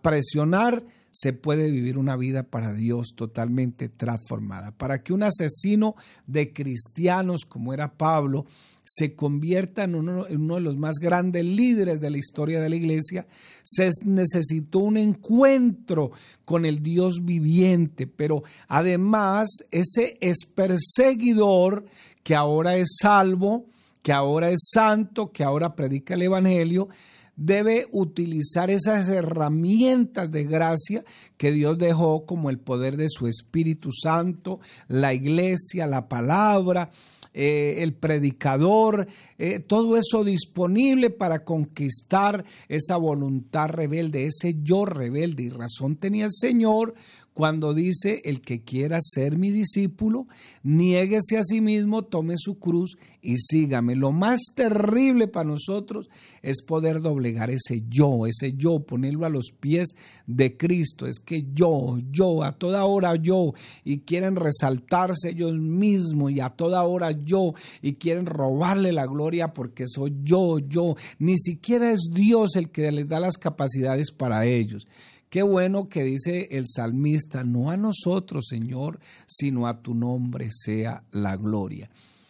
presionar, 0.00 0.84
se 1.10 1.32
puede 1.32 1.68
vivir 1.68 1.98
una 1.98 2.16
vida 2.16 2.44
para 2.44 2.72
Dios 2.72 3.08
totalmente 3.16 3.88
transformada. 3.88 4.70
Para 4.70 5.02
que 5.02 5.12
un 5.12 5.24
asesino 5.24 5.96
de 6.28 6.52
cristianos 6.52 7.40
como 7.44 7.74
era 7.74 7.98
Pablo 7.98 8.46
se 8.84 9.16
convierta 9.16 9.82
en 9.82 9.96
uno, 9.96 10.24
de 10.24 10.60
los 10.60 10.76
más 10.76 11.00
grandes 11.00 11.44
líderes 11.44 12.00
de 12.00 12.10
la 12.10 12.18
historia 12.18 12.60
de 12.60 12.68
la 12.68 12.76
iglesia, 12.76 13.26
se 13.64 13.90
necesitó 14.04 14.78
un 14.78 14.96
encuentro 14.96 16.12
con 16.44 16.64
el 16.64 16.84
Dios 16.84 17.24
viviente, 17.24 18.06
pero 18.06 18.44
además 18.68 19.48
ese 19.72 20.18
es 20.20 20.46
perseguidor 20.46 21.84
que 22.22 22.36
ahora 22.36 22.76
es 22.76 22.96
salvo, 23.00 23.66
que 24.02 24.12
ahora 24.12 24.50
es 24.50 24.70
santo, 24.72 25.32
que 25.32 25.44
ahora 25.44 25.74
predica 25.74 26.14
el 26.14 26.22
Evangelio, 26.22 26.88
debe 27.36 27.86
utilizar 27.92 28.70
esas 28.70 29.08
herramientas 29.08 30.30
de 30.30 30.44
gracia 30.44 31.04
que 31.36 31.52
Dios 31.52 31.78
dejó 31.78 32.26
como 32.26 32.50
el 32.50 32.58
poder 32.58 32.96
de 32.96 33.08
su 33.08 33.26
Espíritu 33.26 33.90
Santo, 33.92 34.60
la 34.88 35.14
iglesia, 35.14 35.86
la 35.86 36.08
palabra, 36.08 36.90
eh, 37.34 37.76
el 37.78 37.94
predicador, 37.94 39.08
eh, 39.38 39.58
todo 39.60 39.96
eso 39.96 40.22
disponible 40.22 41.08
para 41.08 41.44
conquistar 41.44 42.44
esa 42.68 42.98
voluntad 42.98 43.70
rebelde, 43.70 44.26
ese 44.26 44.56
yo 44.62 44.84
rebelde. 44.84 45.44
Y 45.44 45.48
razón 45.48 45.96
tenía 45.96 46.26
el 46.26 46.32
Señor 46.32 46.94
cuando 47.34 47.72
dice, 47.72 48.20
el 48.24 48.42
que 48.42 48.62
quiera 48.62 48.98
ser 49.00 49.38
mi 49.38 49.50
discípulo, 49.50 50.26
niéguese 50.62 51.38
a 51.38 51.42
sí 51.42 51.60
mismo, 51.62 52.02
tome 52.02 52.34
su 52.36 52.58
cruz 52.58 52.96
y 53.22 53.36
sígame. 53.38 53.94
Lo 53.94 54.12
más 54.12 54.40
terrible 54.54 55.28
para 55.28 55.48
nosotros 55.48 56.10
es 56.42 56.62
poder 56.62 57.00
doblegar 57.00 57.50
ese 57.50 57.84
yo, 57.88 58.26
ese 58.26 58.54
yo, 58.54 58.80
ponerlo 58.80 59.24
a 59.24 59.30
los 59.30 59.52
pies 59.58 59.94
de 60.26 60.52
Cristo. 60.52 61.06
Es 61.06 61.20
que 61.20 61.46
yo, 61.54 61.96
yo, 62.10 62.42
a 62.42 62.58
toda 62.58 62.84
hora 62.84 63.16
yo, 63.16 63.54
y 63.82 64.00
quieren 64.00 64.36
resaltarse 64.36 65.30
ellos 65.30 65.54
mismos 65.54 66.32
y 66.32 66.40
a 66.40 66.50
toda 66.50 66.82
hora 66.82 67.12
yo, 67.12 67.54
y 67.80 67.94
quieren 67.94 68.26
robarle 68.26 68.92
la 68.92 69.06
gloria 69.06 69.54
porque 69.54 69.86
soy 69.86 70.14
yo, 70.22 70.58
yo. 70.58 70.96
Ni 71.18 71.38
siquiera 71.38 71.92
es 71.92 72.10
Dios 72.12 72.56
el 72.56 72.70
que 72.70 72.92
les 72.92 73.08
da 73.08 73.20
las 73.20 73.38
capacidades 73.38 74.10
para 74.10 74.44
ellos. 74.44 74.86
Qué 75.32 75.42
bueno 75.42 75.88
que 75.88 76.04
dice 76.04 76.48
el 76.50 76.66
salmista, 76.66 77.42
no 77.42 77.70
a 77.70 77.78
nosotros, 77.78 78.48
Señor, 78.50 79.00
sino 79.26 79.66
a 79.66 79.80
tu 79.80 79.94
nombre 79.94 80.48
sea 80.50 81.04
la 81.10 81.38
gloria. 81.38 81.88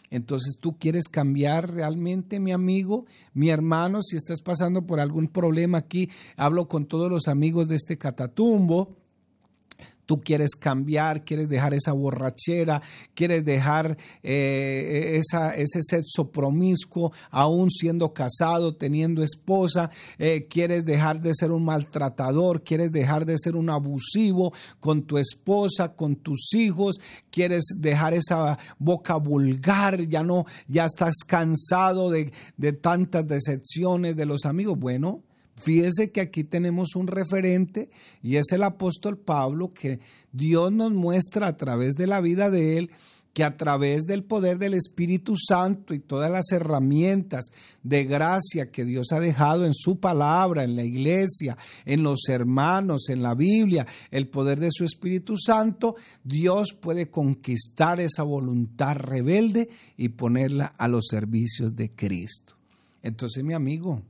Entonces 0.08 0.54
tú 0.60 0.78
quieres 0.78 1.08
cambiar 1.08 1.74
realmente, 1.74 2.38
mi 2.38 2.52
amigo, 2.52 3.04
mi 3.34 3.50
hermano, 3.50 4.02
si 4.02 4.16
estás 4.16 4.40
pasando 4.40 4.86
por 4.86 5.00
algún 5.00 5.26
problema 5.26 5.78
aquí, 5.78 6.10
hablo 6.36 6.68
con 6.68 6.86
todos 6.86 7.10
los 7.10 7.26
amigos 7.26 7.66
de 7.66 7.74
este 7.74 7.98
catatumbo 7.98 8.94
tú 10.12 10.22
quieres 10.22 10.56
cambiar, 10.56 11.24
quieres 11.24 11.48
dejar 11.48 11.72
esa 11.72 11.92
borrachera, 11.92 12.82
quieres 13.14 13.46
dejar 13.46 13.96
eh, 14.22 15.18
ese 15.56 15.82
sexo 15.82 16.30
promiscuo, 16.30 17.12
aún 17.30 17.70
siendo 17.70 18.12
casado, 18.12 18.74
teniendo 18.74 19.22
esposa, 19.22 19.90
eh, 20.18 20.48
quieres 20.50 20.84
dejar 20.84 21.22
de 21.22 21.32
ser 21.32 21.50
un 21.50 21.64
maltratador, 21.64 22.62
quieres 22.62 22.92
dejar 22.92 23.24
de 23.24 23.38
ser 23.38 23.56
un 23.56 23.70
abusivo 23.70 24.52
con 24.80 25.04
tu 25.04 25.16
esposa, 25.16 25.94
con 25.94 26.16
tus 26.16 26.52
hijos, 26.52 27.00
quieres 27.30 27.64
dejar 27.78 28.12
esa 28.12 28.58
boca 28.78 29.16
vulgar, 29.16 29.98
ya 30.08 30.22
no, 30.22 30.44
ya 30.68 30.84
estás 30.84 31.24
cansado 31.26 32.10
de, 32.10 32.30
de 32.58 32.74
tantas 32.74 33.26
decepciones 33.26 34.14
de 34.16 34.26
los 34.26 34.44
amigos. 34.44 34.78
Bueno, 34.78 35.22
Fíjese 35.62 36.10
que 36.10 36.20
aquí 36.20 36.42
tenemos 36.42 36.96
un 36.96 37.06
referente 37.06 37.88
y 38.20 38.36
es 38.36 38.50
el 38.50 38.64
apóstol 38.64 39.16
Pablo 39.16 39.72
que 39.72 40.00
Dios 40.32 40.72
nos 40.72 40.90
muestra 40.92 41.46
a 41.46 41.56
través 41.56 41.94
de 41.94 42.08
la 42.08 42.20
vida 42.20 42.50
de 42.50 42.78
él 42.78 42.90
que 43.32 43.44
a 43.44 43.56
través 43.56 44.02
del 44.02 44.24
poder 44.24 44.58
del 44.58 44.74
Espíritu 44.74 45.34
Santo 45.36 45.94
y 45.94 46.00
todas 46.00 46.30
las 46.30 46.50
herramientas 46.52 47.50
de 47.82 48.04
gracia 48.04 48.70
que 48.70 48.84
Dios 48.84 49.12
ha 49.12 49.20
dejado 49.20 49.64
en 49.64 49.72
su 49.72 50.00
palabra, 50.00 50.64
en 50.64 50.76
la 50.76 50.84
iglesia, 50.84 51.56
en 51.86 52.02
los 52.02 52.28
hermanos, 52.28 53.08
en 53.08 53.22
la 53.22 53.34
Biblia, 53.34 53.86
el 54.10 54.28
poder 54.28 54.60
de 54.60 54.68
su 54.70 54.84
Espíritu 54.84 55.38
Santo, 55.38 55.96
Dios 56.24 56.76
puede 56.78 57.08
conquistar 57.08 58.00
esa 58.00 58.22
voluntad 58.22 58.96
rebelde 58.96 59.68
y 59.96 60.10
ponerla 60.10 60.66
a 60.66 60.88
los 60.88 61.06
servicios 61.08 61.74
de 61.74 61.90
Cristo. 61.94 62.56
Entonces, 63.02 63.42
mi 63.42 63.54
amigo, 63.54 64.02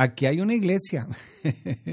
Aquí 0.00 0.26
hay 0.26 0.40
una 0.40 0.54
iglesia 0.54 1.08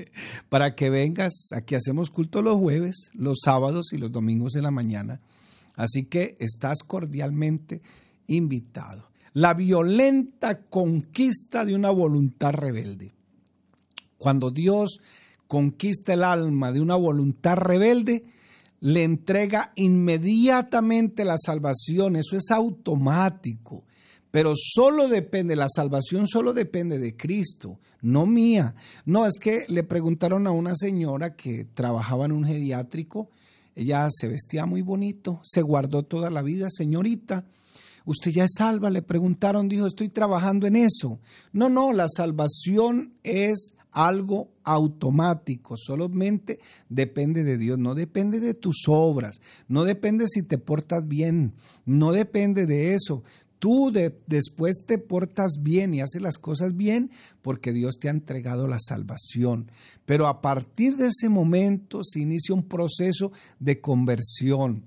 para 0.50 0.76
que 0.76 0.92
vengas. 0.92 1.48
Aquí 1.54 1.74
hacemos 1.74 2.12
culto 2.12 2.44
los 2.44 2.58
jueves, 2.58 3.10
los 3.16 3.40
sábados 3.44 3.94
y 3.94 3.98
los 3.98 4.12
domingos 4.12 4.54
de 4.54 4.62
la 4.62 4.70
mañana. 4.70 5.22
Así 5.76 6.04
que 6.04 6.36
estás 6.38 6.84
cordialmente 6.84 7.82
invitado. 8.28 9.10
La 9.34 9.56
violenta 9.56 10.60
conquista 10.70 11.66
de 11.66 11.74
una 11.74 11.90
voluntad 11.90 12.54
rebelde. 12.54 13.12
Cuando 14.20 14.52
Dios 14.52 15.00
conquista 15.48 16.14
el 16.14 16.26
alma 16.26 16.72
de 16.72 16.82
una 16.82 16.98
voluntad 16.98 17.58
rebelde, 17.58 18.24
le 18.82 19.04
entrega 19.04 19.72
inmediatamente 19.78 21.26
la 21.26 21.38
salvación. 21.40 22.18
Eso 22.18 22.38
es 22.38 22.52
automático. 22.52 23.84
Pero 24.36 24.52
solo 24.54 25.08
depende, 25.08 25.56
la 25.56 25.70
salvación 25.74 26.28
solo 26.28 26.52
depende 26.52 27.00
de 27.00 27.16
Cristo, 27.16 27.80
no 28.02 28.26
mía. 28.26 28.76
No, 29.06 29.26
es 29.26 29.36
que 29.40 29.62
le 29.70 29.84
preguntaron 29.84 30.46
a 30.46 30.52
una 30.52 30.76
señora 30.76 31.38
que 31.38 31.64
trabajaba 31.64 32.26
en 32.26 32.34
un 32.34 32.44
geriátrico, 32.44 33.30
ella 33.76 34.10
se 34.12 34.28
vestía 34.28 34.66
muy 34.66 34.82
bonito, 34.82 35.40
se 35.42 35.62
guardó 35.62 36.04
toda 36.04 36.30
la 36.32 36.42
vida, 36.42 36.68
señorita. 36.70 37.46
Usted 38.04 38.32
ya 38.32 38.44
es 38.44 38.56
salva, 38.58 38.90
le 38.90 39.02
preguntaron, 39.02 39.70
dijo, 39.70 39.88
estoy 39.88 40.10
trabajando 40.10 40.68
en 40.68 40.76
eso. 40.76 41.22
No, 41.54 41.70
no, 41.70 41.94
la 41.94 42.10
salvación 42.10 43.14
es 43.24 43.74
algo 43.96 44.50
automático, 44.66 45.78
solamente 45.78 46.60
depende 46.90 47.46
de 47.46 47.58
Dios, 47.58 47.80
no 47.80 47.96
depende 47.96 48.42
de 48.42 48.54
tus 48.54 48.84
obras, 48.90 49.38
no 49.70 49.86
depende 49.86 50.28
si 50.28 50.44
te 50.44 50.58
portas 50.58 51.08
bien, 51.08 51.54
no 51.86 52.12
depende 52.12 52.66
de 52.66 52.94
eso 52.94 53.24
tú 53.66 53.92
después 54.28 54.84
te 54.86 55.00
portas 55.00 55.54
bien 55.62 55.96
y 55.96 56.02
haces 56.02 56.22
las 56.22 56.38
cosas 56.38 56.78
bien 56.78 57.10
porque 57.42 57.74
Dios 57.74 57.96
te 58.00 58.10
ha 58.10 58.12
entregado 58.12 58.68
la 58.68 58.78
salvación. 58.80 59.72
Pero 60.06 60.28
a 60.28 60.40
partir 60.40 60.98
de 60.98 61.08
ese 61.08 61.30
momento 61.30 62.02
se 62.04 62.20
inicia 62.20 62.54
un 62.54 62.62
proceso 62.62 63.32
de 63.60 63.82
conversión. 63.82 64.84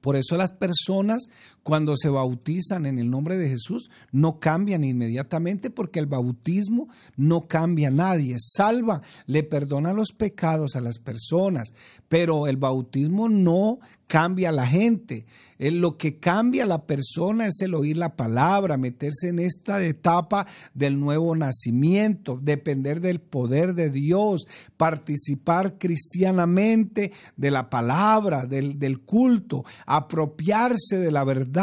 Por 0.00 0.16
eso 0.16 0.38
las 0.38 0.52
personas 0.52 1.28
cuando 1.66 1.96
se 1.96 2.08
bautizan 2.08 2.86
en 2.86 3.00
el 3.00 3.10
nombre 3.10 3.36
de 3.36 3.48
Jesús 3.48 3.90
no 4.12 4.38
cambian 4.38 4.84
inmediatamente 4.84 5.68
porque 5.68 5.98
el 5.98 6.06
bautismo 6.06 6.86
no 7.16 7.48
cambia 7.48 7.88
a 7.88 7.90
nadie, 7.90 8.36
salva, 8.38 9.02
le 9.26 9.42
perdona 9.42 9.92
los 9.92 10.12
pecados 10.12 10.76
a 10.76 10.80
las 10.80 10.98
personas, 10.98 11.70
pero 12.06 12.46
el 12.46 12.56
bautismo 12.56 13.28
no 13.28 13.80
cambia 14.06 14.50
a 14.50 14.52
la 14.52 14.66
gente. 14.66 15.26
Eh, 15.58 15.70
lo 15.70 15.96
que 15.96 16.18
cambia 16.18 16.64
a 16.64 16.66
la 16.66 16.86
persona 16.86 17.46
es 17.46 17.60
el 17.62 17.74
oír 17.74 17.96
la 17.96 18.14
palabra, 18.14 18.76
meterse 18.76 19.28
en 19.28 19.38
esta 19.38 19.82
etapa 19.82 20.46
del 20.74 21.00
nuevo 21.00 21.34
nacimiento, 21.34 22.38
depender 22.40 23.00
del 23.00 23.20
poder 23.20 23.74
de 23.74 23.90
Dios, 23.90 24.46
participar 24.76 25.78
cristianamente 25.78 27.12
de 27.36 27.50
la 27.50 27.70
palabra, 27.70 28.46
del, 28.46 28.78
del 28.78 29.00
culto, 29.00 29.64
apropiarse 29.86 30.98
de 30.98 31.10
la 31.10 31.24
verdad, 31.24 31.55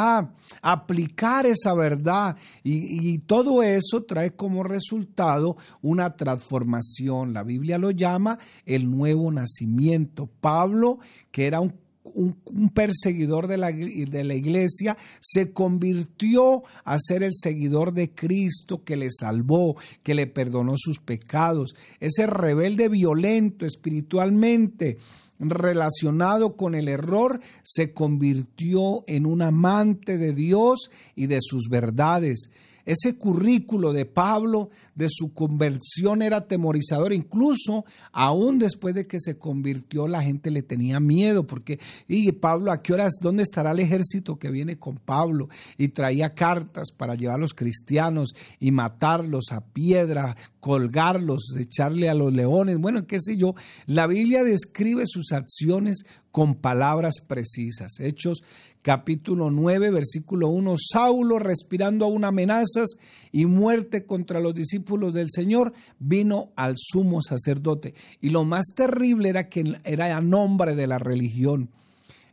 aplicar 0.62 1.46
esa 1.46 1.74
verdad 1.74 2.36
y, 2.64 3.20
todo 3.20 3.64
eso 3.64 4.04
trae 4.04 4.36
como 4.36 4.64
resultado 4.64 5.56
una 5.82 6.12
transformación. 6.14 7.34
La 7.34 7.44
Biblia 7.44 7.78
lo 7.78 7.92
llama 7.92 8.38
el 8.66 8.90
nuevo 8.90 9.32
nacimiento. 9.32 10.30
Pablo, 10.42 11.00
que 11.32 11.48
era 11.48 11.60
un 11.60 11.83
un, 12.14 12.70
perseguidor 12.74 13.48
de 13.48 13.58
la, 13.58 13.72
de 13.72 14.24
la 14.24 14.36
iglesia, 14.36 14.98
se 15.20 15.52
convirtió 15.52 16.64
a 16.84 16.98
ser 17.00 17.24
el 17.24 17.34
seguidor 17.34 17.94
de 17.94 18.12
Cristo 18.12 18.84
que 18.84 18.96
le 18.96 19.10
salvó, 19.12 19.76
que 20.04 20.16
le 20.16 20.28
perdonó 20.28 20.74
sus 20.78 21.00
pecados. 21.00 21.76
Ese 22.00 22.28
rebelde 22.28 22.90
violento 22.90 23.66
espiritualmente 23.66 24.98
relacionado 25.40 26.56
con 26.56 26.76
el 26.76 26.88
error, 26.88 27.40
se 27.64 27.92
convirtió 27.92 29.04
en 29.08 29.26
un 29.26 29.42
amante 29.42 30.18
de 30.18 30.34
Dios 30.34 30.90
y 31.16 31.28
de 31.28 31.40
sus 31.42 31.70
verdades. 31.70 32.52
Ese 32.86 33.16
currículo 33.18 33.94
de 33.94 34.06
Pablo, 34.06 34.70
de 34.96 35.08
su 35.10 35.34
conversión, 35.34 36.22
era 36.22 36.38
atemorizador. 36.38 37.14
Incluso, 37.14 37.86
aún 38.12 38.60
después 38.60 38.94
de 38.94 39.08
que 39.08 39.20
se 39.20 39.38
convirtió, 39.38 40.08
la 40.08 40.22
gente 40.22 40.52
le 40.52 40.64
tenía 40.64 41.00
miedo, 41.00 41.48
porque, 41.48 41.80
y 42.08 42.32
Pablo, 42.34 42.72
¿a 42.72 42.82
qué 42.82 42.94
horas, 42.94 43.14
dónde 43.22 43.44
estará 43.44 43.72
el 43.72 43.80
ejército 43.80 44.38
que 44.38 44.52
viene 44.52 44.78
con 44.78 44.98
Pablo? 44.98 45.48
Y 45.78 45.90
traía 45.90 46.34
cartas 46.34 46.92
para 46.92 47.16
llevar 47.16 47.36
a 47.36 47.42
los 47.42 47.54
cristianos 47.54 48.34
y 48.60 48.72
matarlos 48.72 49.52
a 49.52 49.62
piedra, 49.62 50.36
colgarlos, 50.60 51.56
echarle 51.58 52.10
a 52.10 52.14
los 52.14 52.34
leones. 52.34 52.78
Bueno, 52.78 53.06
qué 53.08 53.20
sé 53.20 53.38
yo. 53.38 53.56
La 53.86 54.08
Biblia 54.08 54.44
describe 54.44 55.04
sus 55.06 55.32
acciones 55.32 56.06
con 56.34 56.56
palabras 56.56 57.22
precisas. 57.26 58.00
Hechos 58.00 58.42
capítulo 58.82 59.52
9, 59.52 59.92
versículo 59.92 60.48
1, 60.48 60.76
Saulo, 60.92 61.38
respirando 61.38 62.06
aún 62.06 62.26
amenazas 62.26 62.98
y 63.32 63.46
muerte 63.46 64.08
contra 64.08 64.40
los 64.40 64.56
discípulos 64.56 65.14
del 65.14 65.28
Señor, 65.30 65.74
vino 66.00 66.52
al 66.56 66.74
sumo 66.76 67.22
sacerdote. 67.22 67.94
Y 68.20 68.30
lo 68.30 68.46
más 68.46 68.74
terrible 68.76 69.30
era 69.30 69.48
que 69.48 69.64
era 69.86 70.18
a 70.18 70.22
nombre 70.22 70.76
de 70.76 70.88
la 70.88 70.98
religión. 70.98 71.70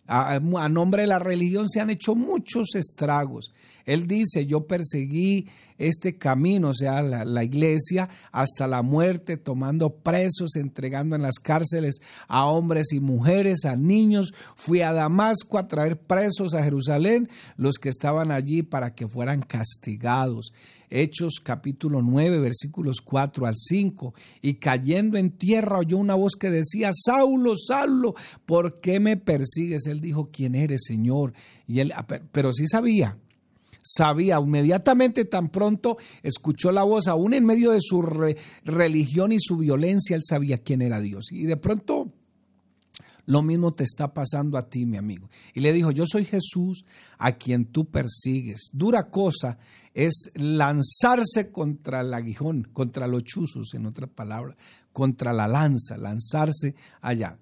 A, 0.06 0.40
nombre 0.40 1.02
de 1.02 1.08
la 1.08 1.18
religión 1.18 1.68
se 1.68 1.80
han 1.80 1.90
hecho 1.90 2.14
muchos 2.14 2.74
estragos. 2.76 3.52
Él 3.90 4.06
dice, 4.06 4.46
yo 4.46 4.68
perseguí 4.68 5.48
este 5.76 6.12
camino, 6.12 6.68
o 6.68 6.74
sea, 6.74 7.02
la, 7.02 7.42
iglesia, 7.42 8.08
hasta 8.30 8.68
la 8.68 8.82
muerte, 8.82 9.36
tomando 9.36 9.96
presos, 9.96 10.54
entregando 10.54 11.16
en 11.16 11.22
las 11.22 11.40
cárceles 11.40 12.00
a 12.28 12.46
hombres 12.46 12.92
y 12.92 13.00
mujeres, 13.00 13.64
a 13.64 13.74
niños. 13.74 14.32
Fui 14.54 14.82
a 14.82 14.92
Damasco 14.92 15.58
a 15.58 15.66
traer 15.66 15.98
presos 15.98 16.54
a 16.54 16.62
Jerusalén, 16.62 17.28
los 17.56 17.78
que 17.78 17.88
estaban 17.88 18.30
allí 18.30 18.62
para 18.62 18.94
que 18.94 19.08
fueran 19.08 19.42
castigados. 19.42 20.52
Hechos 20.88 21.40
capítulo 21.42 22.00
9, 22.00 22.38
versículos 22.38 22.98
4 23.02 23.44
al 23.44 23.56
5. 23.56 24.14
Y 24.40 24.54
cayendo 24.54 25.18
en 25.18 25.32
tierra 25.32 25.78
oyó 25.78 25.96
una 25.96 26.14
voz 26.14 26.34
que 26.38 26.50
decía, 26.50 26.92
Saulo, 26.94 27.54
Saulo, 27.56 28.14
¿por 28.46 28.80
qué 28.80 29.00
me 29.00 29.16
persigues? 29.16 29.88
Él 29.88 30.00
dijo, 30.00 30.30
¿quién 30.30 30.54
eres, 30.54 30.82
Señor? 30.86 31.32
Y 31.66 31.80
él, 31.80 31.92
ah, 31.96 32.06
pero 32.06 32.52
sí 32.52 32.68
sabía, 32.68 33.16
sabía 33.82 34.38
inmediatamente 34.40 35.24
tan 35.24 35.48
pronto 35.48 35.96
escuchó 36.22 36.72
la 36.72 36.82
voz, 36.82 37.08
aún 37.08 37.34
en 37.34 37.44
medio 37.44 37.72
de 37.72 37.80
su 37.80 38.02
religión 38.64 39.32
y 39.32 39.38
su 39.40 39.58
violencia, 39.58 40.16
él 40.16 40.22
sabía 40.26 40.58
quién 40.58 40.82
era 40.82 41.00
Dios. 41.00 41.32
Y 41.32 41.44
de 41.44 41.56
pronto 41.56 42.12
lo 43.26 43.42
mismo 43.42 43.70
te 43.70 43.84
está 43.84 44.12
pasando 44.12 44.58
a 44.58 44.68
ti, 44.68 44.86
mi 44.86 44.96
amigo. 44.96 45.30
Y 45.54 45.60
le 45.60 45.72
dijo, 45.72 45.92
yo 45.92 46.04
soy 46.04 46.24
Jesús 46.24 46.84
a 47.16 47.32
quien 47.32 47.66
tú 47.66 47.84
persigues. 47.84 48.70
Dura 48.72 49.08
cosa 49.08 49.58
es 49.94 50.32
lanzarse 50.34 51.52
contra 51.52 52.00
el 52.00 52.12
aguijón, 52.12 52.68
contra 52.72 53.06
los 53.06 53.22
chuzos, 53.22 53.74
en 53.74 53.86
otra 53.86 54.08
palabra, 54.08 54.56
contra 54.92 55.32
la 55.32 55.46
lanza, 55.46 55.96
lanzarse 55.96 56.74
allá. 57.00 57.38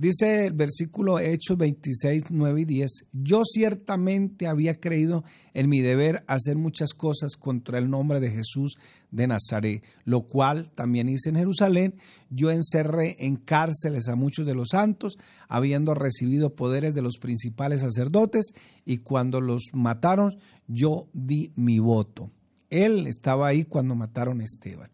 Dice 0.00 0.46
el 0.46 0.54
versículo 0.54 1.18
Hechos 1.18 1.58
26, 1.58 2.30
9 2.30 2.62
y 2.62 2.64
10, 2.64 3.08
yo 3.12 3.42
ciertamente 3.44 4.46
había 4.46 4.80
creído 4.80 5.24
en 5.52 5.68
mi 5.68 5.80
deber 5.80 6.24
hacer 6.26 6.56
muchas 6.56 6.94
cosas 6.94 7.36
contra 7.36 7.76
el 7.76 7.90
nombre 7.90 8.18
de 8.18 8.30
Jesús 8.30 8.78
de 9.10 9.26
Nazaret, 9.26 9.84
lo 10.06 10.22
cual 10.22 10.70
también 10.70 11.10
hice 11.10 11.28
en 11.28 11.36
Jerusalén. 11.36 11.96
Yo 12.30 12.50
encerré 12.50 13.16
en 13.18 13.36
cárceles 13.36 14.08
a 14.08 14.16
muchos 14.16 14.46
de 14.46 14.54
los 14.54 14.68
santos, 14.70 15.18
habiendo 15.48 15.92
recibido 15.92 16.54
poderes 16.54 16.94
de 16.94 17.02
los 17.02 17.18
principales 17.18 17.82
sacerdotes, 17.82 18.54
y 18.86 19.00
cuando 19.00 19.42
los 19.42 19.64
mataron, 19.74 20.38
yo 20.66 21.10
di 21.12 21.52
mi 21.56 21.78
voto. 21.78 22.30
Él 22.70 23.06
estaba 23.06 23.48
ahí 23.48 23.64
cuando 23.64 23.94
mataron 23.96 24.40
a 24.40 24.44
Esteban. 24.44 24.90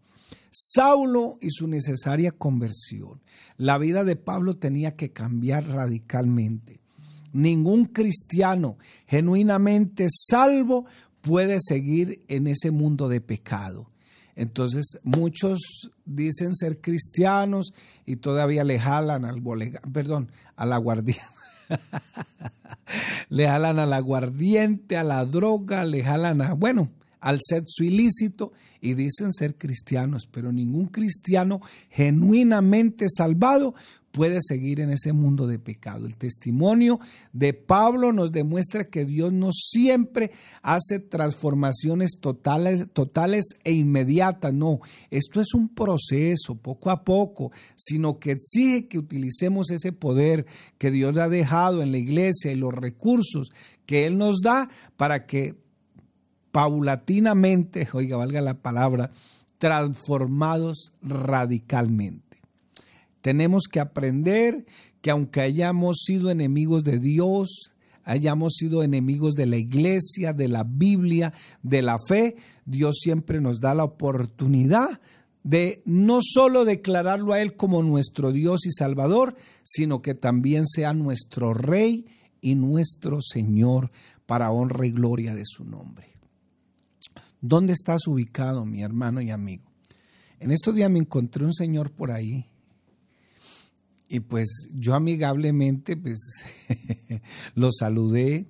Saulo 0.58 1.36
y 1.42 1.50
su 1.50 1.68
necesaria 1.68 2.32
conversión. 2.32 3.20
La 3.58 3.76
vida 3.76 4.04
de 4.04 4.16
Pablo 4.16 4.56
tenía 4.56 4.96
que 4.96 5.12
cambiar 5.12 5.68
radicalmente. 5.68 6.80
Ningún 7.34 7.84
cristiano 7.84 8.78
genuinamente 9.06 10.06
salvo 10.10 10.86
puede 11.20 11.58
seguir 11.60 12.24
en 12.28 12.46
ese 12.46 12.70
mundo 12.70 13.10
de 13.10 13.20
pecado. 13.20 13.90
Entonces 14.34 14.98
muchos 15.02 15.90
dicen 16.06 16.54
ser 16.54 16.80
cristianos 16.80 17.74
y 18.06 18.16
todavía 18.16 18.64
le 18.64 18.78
jalan 18.78 19.26
al 19.26 19.42
bolega, 19.42 19.80
perdón, 19.92 20.30
al 20.56 20.72
aguardiente. 20.72 21.22
le 23.28 23.46
jalan 23.46 23.78
al 23.78 23.92
aguardiente, 23.92 24.96
a 24.96 25.04
la 25.04 25.26
droga, 25.26 25.84
le 25.84 26.02
jalan 26.02 26.40
a, 26.40 26.54
bueno, 26.54 26.88
al 27.26 27.40
sexo 27.42 27.82
ilícito 27.82 28.52
y 28.80 28.94
dicen 28.94 29.32
ser 29.32 29.56
cristianos, 29.56 30.28
pero 30.30 30.52
ningún 30.52 30.86
cristiano 30.86 31.60
genuinamente 31.90 33.06
salvado 33.08 33.74
puede 34.12 34.38
seguir 34.40 34.78
en 34.78 34.90
ese 34.90 35.12
mundo 35.12 35.48
de 35.48 35.58
pecado. 35.58 36.06
El 36.06 36.16
testimonio 36.16 37.00
de 37.32 37.52
Pablo 37.52 38.12
nos 38.12 38.30
demuestra 38.30 38.84
que 38.84 39.04
Dios 39.04 39.32
no 39.32 39.50
siempre 39.50 40.30
hace 40.62 41.00
transformaciones 41.00 42.18
totales, 42.20 42.86
totales 42.92 43.56
e 43.64 43.72
inmediatas. 43.72 44.54
No, 44.54 44.78
esto 45.10 45.40
es 45.40 45.52
un 45.52 45.68
proceso, 45.68 46.54
poco 46.54 46.90
a 46.90 47.02
poco, 47.02 47.50
sino 47.74 48.20
que 48.20 48.30
exige 48.30 48.86
que 48.86 48.98
utilicemos 48.98 49.72
ese 49.72 49.90
poder 49.90 50.46
que 50.78 50.92
Dios 50.92 51.18
ha 51.18 51.28
dejado 51.28 51.82
en 51.82 51.90
la 51.90 51.98
iglesia 51.98 52.52
y 52.52 52.54
los 52.54 52.72
recursos 52.72 53.48
que 53.84 54.06
Él 54.06 54.16
nos 54.16 54.42
da 54.42 54.70
para 54.96 55.26
que 55.26 55.65
paulatinamente, 56.56 57.86
oiga, 57.92 58.16
valga 58.16 58.40
la 58.40 58.62
palabra, 58.62 59.10
transformados 59.58 60.94
radicalmente. 61.02 62.40
Tenemos 63.20 63.64
que 63.70 63.78
aprender 63.78 64.64
que 65.02 65.10
aunque 65.10 65.42
hayamos 65.42 65.98
sido 66.06 66.30
enemigos 66.30 66.82
de 66.82 66.98
Dios, 66.98 67.74
hayamos 68.04 68.54
sido 68.54 68.82
enemigos 68.82 69.34
de 69.34 69.44
la 69.44 69.58
iglesia, 69.58 70.32
de 70.32 70.48
la 70.48 70.64
Biblia, 70.64 71.34
de 71.62 71.82
la 71.82 71.98
fe, 71.98 72.36
Dios 72.64 73.00
siempre 73.02 73.42
nos 73.42 73.60
da 73.60 73.74
la 73.74 73.84
oportunidad 73.84 74.98
de 75.42 75.82
no 75.84 76.20
solo 76.22 76.64
declararlo 76.64 77.34
a 77.34 77.42
Él 77.42 77.54
como 77.54 77.82
nuestro 77.82 78.32
Dios 78.32 78.64
y 78.64 78.72
Salvador, 78.72 79.36
sino 79.62 80.00
que 80.00 80.14
también 80.14 80.64
sea 80.64 80.94
nuestro 80.94 81.52
Rey 81.52 82.06
y 82.40 82.54
nuestro 82.54 83.20
Señor 83.20 83.90
para 84.24 84.50
honra 84.50 84.86
y 84.86 84.90
gloria 84.90 85.34
de 85.34 85.44
su 85.44 85.66
nombre. 85.66 86.15
¿Dónde 87.48 87.74
estás 87.74 88.08
ubicado, 88.08 88.64
mi 88.64 88.82
hermano 88.82 89.20
y 89.20 89.30
amigo? 89.30 89.62
En 90.40 90.50
estos 90.50 90.74
días 90.74 90.90
me 90.90 90.98
encontré 90.98 91.44
un 91.44 91.54
señor 91.54 91.92
por 91.92 92.10
ahí 92.10 92.50
y 94.08 94.18
pues 94.18 94.68
yo 94.74 94.94
amigablemente 94.94 95.96
pues 95.96 96.18
lo 97.54 97.70
saludé 97.70 98.48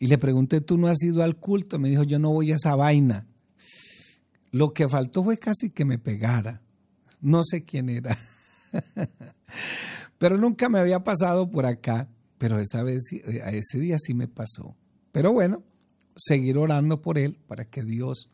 y 0.00 0.08
le 0.08 0.18
pregunté, 0.18 0.60
¿tú 0.60 0.76
no 0.76 0.88
has 0.88 1.00
ido 1.04 1.22
al 1.22 1.36
culto? 1.36 1.78
Me 1.78 1.88
dijo, 1.88 2.02
yo 2.02 2.18
no 2.18 2.32
voy 2.32 2.50
a 2.50 2.56
esa 2.56 2.74
vaina. 2.74 3.28
Lo 4.50 4.72
que 4.72 4.88
faltó 4.88 5.22
fue 5.22 5.38
casi 5.38 5.70
que 5.70 5.84
me 5.84 5.98
pegara. 5.98 6.62
No 7.20 7.44
sé 7.44 7.64
quién 7.64 7.88
era. 7.88 8.18
pero 10.18 10.36
nunca 10.36 10.68
me 10.68 10.80
había 10.80 11.04
pasado 11.04 11.48
por 11.48 11.64
acá. 11.64 12.08
Pero 12.38 12.58
esa 12.58 12.82
vez, 12.82 13.02
eh, 13.12 13.42
a 13.44 13.50
ese 13.50 13.78
día 13.78 13.98
sí 14.00 14.14
me 14.14 14.26
pasó. 14.26 14.74
Pero 15.12 15.32
bueno, 15.32 15.62
seguir 16.20 16.58
orando 16.58 17.00
por 17.00 17.18
él 17.18 17.36
para 17.46 17.64
que 17.64 17.82
Dios 17.82 18.28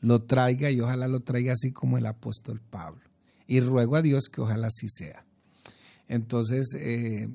lo 0.00 0.22
traiga 0.22 0.70
y 0.70 0.80
ojalá 0.80 1.08
lo 1.08 1.20
traiga 1.20 1.54
así 1.54 1.72
como 1.72 1.98
el 1.98 2.06
apóstol 2.06 2.60
Pablo. 2.70 3.02
Y 3.46 3.60
ruego 3.60 3.96
a 3.96 4.02
Dios 4.02 4.28
que 4.32 4.40
ojalá 4.40 4.68
así 4.68 4.88
sea. 4.88 5.24
Entonces, 6.08 6.74
eh, 6.78 7.28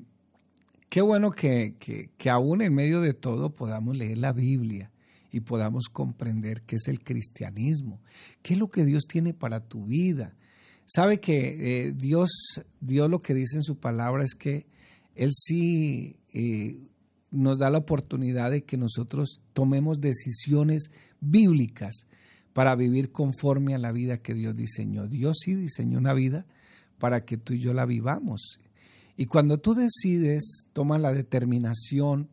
qué 0.88 1.00
bueno 1.00 1.30
que, 1.30 1.74
que, 1.78 2.30
aún 2.30 2.62
en 2.62 2.74
medio 2.74 3.00
de 3.00 3.14
todo 3.14 3.54
podamos 3.54 3.96
leer 3.96 4.18
la 4.18 4.32
Biblia 4.32 4.90
y 5.32 5.40
podamos 5.40 5.88
comprender 5.88 6.62
qué 6.62 6.76
es 6.76 6.88
el 6.88 7.02
cristianismo, 7.02 8.00
qué 8.42 8.54
es 8.54 8.60
lo 8.60 8.68
que 8.68 8.84
Dios 8.84 9.04
tiene 9.08 9.34
para 9.34 9.60
tu 9.60 9.86
vida. 9.86 10.34
Sabe 10.86 11.20
que 11.20 11.86
eh, 11.86 11.92
Dios, 11.92 12.30
Dios 12.80 13.10
lo 13.10 13.22
que 13.22 13.34
dice 13.34 13.56
en 13.56 13.62
su 13.62 13.78
palabra 13.78 14.24
es 14.24 14.34
que 14.34 14.66
Él 15.14 15.30
sí 15.32 16.16
eh, 16.32 16.78
nos 17.30 17.58
da 17.58 17.70
la 17.70 17.78
oportunidad 17.78 18.50
de 18.50 18.62
que 18.62 18.76
nosotros 18.76 19.40
tomemos 19.52 20.00
decisiones 20.00 20.90
bíblicas 21.20 22.06
para 22.52 22.74
vivir 22.74 23.12
conforme 23.12 23.74
a 23.74 23.78
la 23.78 23.92
vida 23.92 24.18
que 24.18 24.34
Dios 24.34 24.56
diseñó. 24.56 25.06
Dios 25.06 25.38
sí 25.44 25.54
diseñó 25.54 25.98
una 25.98 26.12
vida 26.12 26.46
para 26.98 27.24
que 27.24 27.36
tú 27.36 27.54
y 27.54 27.60
yo 27.60 27.72
la 27.72 27.86
vivamos. 27.86 28.60
Y 29.16 29.26
cuando 29.26 29.58
tú 29.58 29.74
decides, 29.74 30.64
tomas 30.72 31.00
la 31.00 31.12
determinación 31.12 32.28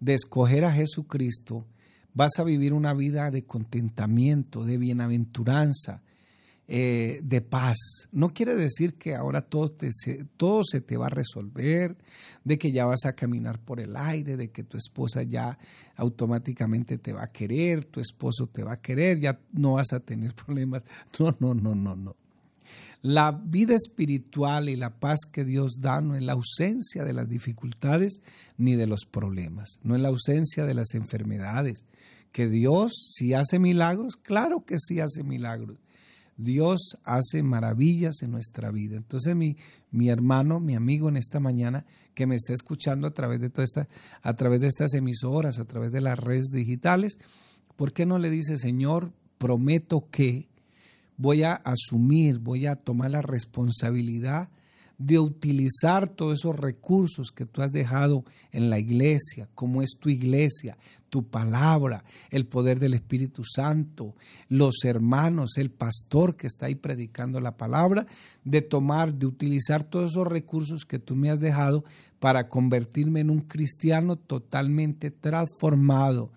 de 0.00 0.14
escoger 0.14 0.64
a 0.64 0.72
Jesucristo, 0.72 1.64
vas 2.12 2.38
a 2.38 2.44
vivir 2.44 2.72
una 2.72 2.94
vida 2.94 3.30
de 3.30 3.44
contentamiento, 3.44 4.64
de 4.64 4.78
bienaventuranza, 4.78 6.02
eh, 6.66 7.20
de 7.22 7.42
paz. 7.42 7.76
No 8.10 8.30
quiere 8.30 8.54
decir 8.54 8.94
que 8.94 9.14
ahora 9.14 9.42
todo, 9.42 9.74
todo 10.38 10.62
se 10.64 10.80
te 10.80 10.96
va 10.96 11.06
a 11.06 11.10
resolver, 11.10 11.96
de 12.42 12.58
que 12.58 12.72
ya 12.72 12.86
vas 12.86 13.04
a 13.04 13.14
caminar 13.14 13.58
por 13.58 13.80
el 13.80 13.96
aire, 13.96 14.38
de 14.38 14.50
que 14.50 14.64
tu 14.64 14.78
esposa 14.78 15.22
ya 15.22 15.58
automáticamente 15.96 16.96
te 16.96 17.12
va 17.12 17.24
a 17.24 17.32
querer, 17.32 17.84
tu 17.84 18.00
esposo 18.00 18.46
te 18.46 18.62
va 18.62 18.72
a 18.72 18.76
querer, 18.80 19.20
ya 19.20 19.38
no 19.52 19.72
vas 19.72 19.92
a 19.92 20.00
tener 20.00 20.34
problemas. 20.46 20.84
No, 21.18 21.36
no, 21.38 21.54
no, 21.54 21.74
no, 21.74 21.96
no. 21.96 22.16
La 23.02 23.32
vida 23.32 23.74
espiritual 23.74 24.70
y 24.70 24.76
la 24.76 24.98
paz 24.98 25.20
que 25.30 25.44
Dios 25.44 25.80
da 25.82 26.00
no 26.00 26.16
es 26.16 26.22
la 26.22 26.32
ausencia 26.32 27.04
de 27.04 27.12
las 27.12 27.28
dificultades 27.28 28.22
ni 28.56 28.76
de 28.76 28.86
los 28.86 29.04
problemas, 29.04 29.78
no 29.82 29.94
es 29.94 30.00
la 30.00 30.08
ausencia 30.08 30.64
de 30.64 30.72
las 30.72 30.94
enfermedades. 30.94 31.84
Que 32.32 32.48
Dios, 32.48 32.92
si 33.14 33.34
hace 33.34 33.58
milagros, 33.58 34.16
claro 34.16 34.64
que 34.64 34.78
sí 34.78 35.00
hace 35.00 35.22
milagros. 35.22 35.76
Dios 36.36 36.98
hace 37.04 37.42
maravillas 37.42 38.22
en 38.22 38.30
nuestra 38.30 38.70
vida. 38.70 38.96
Entonces 38.96 39.36
mi, 39.36 39.56
mi 39.90 40.08
hermano, 40.08 40.60
mi 40.60 40.74
amigo 40.74 41.08
en 41.08 41.16
esta 41.16 41.40
mañana 41.40 41.86
que 42.14 42.26
me 42.26 42.36
está 42.36 42.52
escuchando 42.52 43.06
a 43.06 43.14
través 43.14 43.40
de 43.40 43.50
toda 43.50 43.64
esta, 43.64 43.88
a 44.22 44.34
través 44.34 44.60
de 44.60 44.68
estas 44.68 44.94
emisoras, 44.94 45.58
a 45.58 45.64
través 45.64 45.92
de 45.92 46.00
las 46.00 46.18
redes 46.18 46.50
digitales, 46.52 47.18
¿por 47.76 47.92
qué 47.92 48.06
no 48.06 48.18
le 48.18 48.30
dice, 48.30 48.58
Señor, 48.58 49.12
prometo 49.38 50.08
que 50.10 50.48
voy 51.16 51.42
a 51.42 51.54
asumir, 51.54 52.38
voy 52.38 52.66
a 52.66 52.76
tomar 52.76 53.10
la 53.10 53.22
responsabilidad 53.22 54.48
de 54.98 55.18
utilizar 55.18 56.08
todos 56.08 56.38
esos 56.38 56.56
recursos 56.58 57.30
que 57.30 57.46
tú 57.46 57.62
has 57.62 57.72
dejado 57.72 58.24
en 58.52 58.70
la 58.70 58.78
iglesia, 58.78 59.48
como 59.54 59.82
es 59.82 59.92
tu 59.98 60.08
iglesia, 60.08 60.76
tu 61.10 61.28
palabra, 61.28 62.04
el 62.30 62.46
poder 62.46 62.78
del 62.78 62.94
Espíritu 62.94 63.42
Santo, 63.44 64.14
los 64.48 64.84
hermanos, 64.84 65.58
el 65.58 65.70
pastor 65.70 66.36
que 66.36 66.46
está 66.46 66.66
ahí 66.66 66.74
predicando 66.74 67.40
la 67.40 67.56
palabra, 67.56 68.06
de 68.44 68.62
tomar, 68.62 69.14
de 69.14 69.26
utilizar 69.26 69.84
todos 69.84 70.12
esos 70.12 70.26
recursos 70.26 70.84
que 70.84 70.98
tú 70.98 71.16
me 71.16 71.30
has 71.30 71.40
dejado 71.40 71.84
para 72.18 72.48
convertirme 72.48 73.20
en 73.20 73.30
un 73.30 73.40
cristiano 73.40 74.16
totalmente 74.16 75.10
transformado 75.10 76.30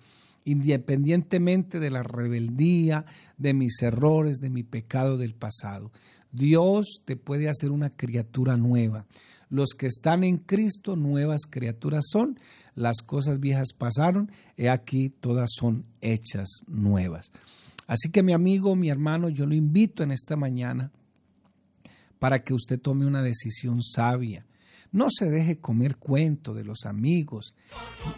independientemente 0.48 1.82
de 1.82 1.92
la 1.92 2.04
rebeldía, 2.04 3.06
de 3.38 3.54
mis 3.54 3.82
errores, 3.82 4.38
de 4.38 4.50
mi 4.50 4.64
pecado 4.64 5.18
del 5.18 5.36
pasado. 5.36 5.92
Dios 6.32 7.02
te 7.06 7.16
puede 7.16 7.50
hacer 7.50 7.72
una 7.72 7.90
criatura 7.90 8.58
nueva. 8.58 9.06
Los 9.50 9.70
que 9.78 9.88
están 9.88 10.24
en 10.24 10.38
Cristo, 10.38 10.96
nuevas 10.96 11.42
criaturas 11.50 12.06
son. 12.12 12.40
Las 12.76 12.98
cosas 13.02 13.40
viejas 13.40 13.70
pasaron, 13.78 14.32
he 14.56 14.70
aquí 14.70 15.10
todas 15.10 15.50
son 15.54 15.86
hechas 16.02 16.64
nuevas. 16.68 17.32
Así 17.88 18.12
que 18.12 18.24
mi 18.24 18.34
amigo, 18.34 18.76
mi 18.76 18.90
hermano, 18.90 19.30
yo 19.30 19.46
lo 19.46 19.56
invito 19.56 20.04
en 20.04 20.12
esta 20.12 20.36
mañana 20.36 20.92
para 22.20 22.40
que 22.40 22.54
usted 22.54 22.80
tome 22.80 23.06
una 23.06 23.24
decisión 23.24 23.82
sabia. 23.82 24.46
No 24.92 25.08
se 25.10 25.30
deje 25.30 25.60
comer 25.60 25.98
cuento 25.98 26.54
de 26.54 26.64
los 26.64 26.86
amigos. 26.86 27.54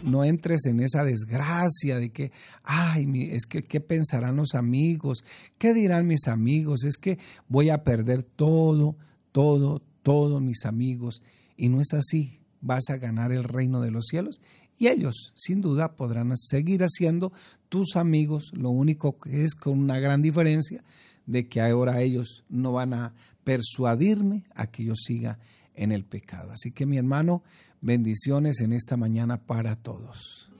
No 0.02 0.24
entres 0.24 0.66
en 0.66 0.80
esa 0.80 1.04
desgracia 1.04 1.98
de 1.98 2.10
que, 2.10 2.32
ay, 2.64 3.30
es 3.32 3.46
que, 3.46 3.62
¿qué 3.62 3.80
pensarán 3.80 4.36
los 4.36 4.54
amigos? 4.54 5.24
¿Qué 5.58 5.74
dirán 5.74 6.06
mis 6.06 6.28
amigos? 6.28 6.84
Es 6.84 6.96
que 6.96 7.18
voy 7.48 7.70
a 7.70 7.84
perder 7.84 8.22
todo, 8.22 8.96
todo, 9.32 9.82
todos 10.02 10.40
mis 10.40 10.64
amigos. 10.64 11.22
Y 11.56 11.68
no 11.68 11.80
es 11.80 11.92
así. 11.92 12.40
Vas 12.60 12.90
a 12.90 12.98
ganar 12.98 13.32
el 13.32 13.44
reino 13.44 13.80
de 13.80 13.90
los 13.90 14.06
cielos 14.06 14.40
y 14.80 14.88
ellos, 14.88 15.34
sin 15.36 15.60
duda, 15.60 15.94
podrán 15.94 16.34
seguir 16.38 16.82
haciendo 16.82 17.34
tus 17.68 17.96
amigos. 17.96 18.50
Lo 18.54 18.70
único 18.70 19.18
que 19.18 19.44
es 19.44 19.54
con 19.54 19.78
una 19.78 19.98
gran 19.98 20.22
diferencia 20.22 20.82
de 21.26 21.46
que 21.48 21.60
ahora 21.60 22.00
ellos 22.00 22.44
no 22.48 22.72
van 22.72 22.94
a 22.94 23.12
persuadirme 23.44 24.46
a 24.54 24.68
que 24.68 24.84
yo 24.84 24.94
siga 24.96 25.38
en 25.80 25.92
el 25.92 26.04
pecado. 26.04 26.52
Así 26.52 26.70
que 26.70 26.86
mi 26.86 26.98
hermano, 26.98 27.42
bendiciones 27.80 28.60
en 28.60 28.72
esta 28.72 28.96
mañana 28.96 29.38
para 29.38 29.76
todos. 29.76 30.52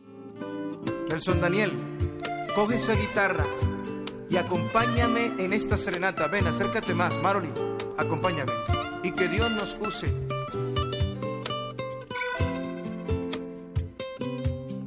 Nelson 1.08 1.40
Daniel, 1.40 1.72
coge 2.54 2.76
esa 2.76 2.94
guitarra 2.94 3.44
y 4.30 4.36
acompáñame 4.36 5.26
en 5.38 5.52
esta 5.52 5.76
serenata. 5.76 6.26
Ven, 6.28 6.46
acércate 6.46 6.94
más, 6.94 7.14
Maroli, 7.22 7.50
acompáñame. 7.98 8.52
Y 9.02 9.12
que 9.12 9.28
Dios 9.28 9.50
nos 9.50 9.76
use. 9.86 10.06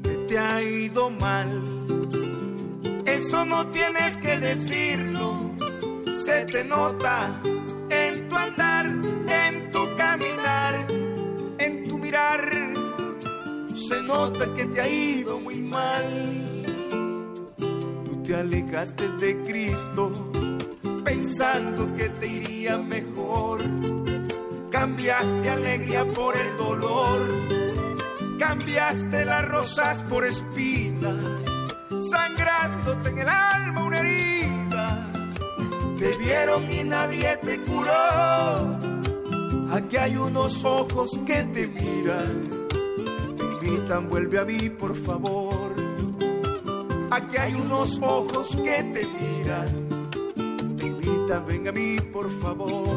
Que 0.02 0.16
te 0.28 0.40
ha 0.40 0.62
ido 0.64 1.10
mal. 1.12 1.62
Eso 3.06 3.46
no 3.46 3.68
tienes 3.68 4.18
que 4.18 4.40
decirlo. 4.40 5.52
Se 6.26 6.46
te 6.46 6.64
nota 6.64 7.42
en 7.90 8.30
tu 8.30 8.36
andar, 8.36 8.73
nota 14.06 14.54
que 14.54 14.66
te 14.66 14.82
ha 14.82 14.88
ido 14.88 15.40
muy 15.40 15.56
mal. 15.56 16.06
Tú 17.58 18.24
te 18.24 18.36
alejaste 18.36 19.10
de 19.10 19.44
Cristo 19.44 20.12
pensando 21.04 21.94
que 21.96 22.10
te 22.10 22.28
iría 22.28 22.78
mejor. 22.78 23.62
Cambiaste 24.72 25.50
alegría 25.50 26.06
por 26.06 26.36
el 26.36 26.58
dolor. 26.58 27.22
Cambiaste 28.40 29.26
las 29.26 29.48
rosas 29.48 30.04
por 30.04 30.26
espinas, 30.26 31.24
sangrándote 32.12 33.10
en 33.10 33.20
el 33.20 33.30
alma 33.30 33.86
una 33.86 34.00
herida 34.00 34.44
te 36.04 36.18
vieron 36.18 36.70
y 36.70 36.84
nadie 36.84 37.38
te 37.38 37.60
curó. 37.62 38.78
Aquí 39.72 39.96
hay 39.96 40.18
unos 40.18 40.64
ojos 40.66 41.12
que 41.26 41.44
te 41.46 41.68
miran, 41.68 42.50
invitan, 43.64 44.10
vuelve 44.10 44.40
a 44.40 44.46
mí 44.46 44.70
por 44.70 44.96
favor. 44.96 45.74
Aquí 47.12 47.38
hay 47.38 47.54
unos 47.54 48.00
ojos 48.02 48.56
que 48.56 48.84
te 48.84 49.06
miran, 49.06 49.88
te 50.78 50.86
invitan, 50.88 51.46
ven 51.46 51.68
a 51.68 51.72
mí 51.72 51.98
por 52.12 52.30
favor. 52.40 52.96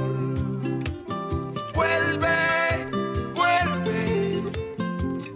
Vuelve, 1.74 2.86
vuelve, 3.34 4.42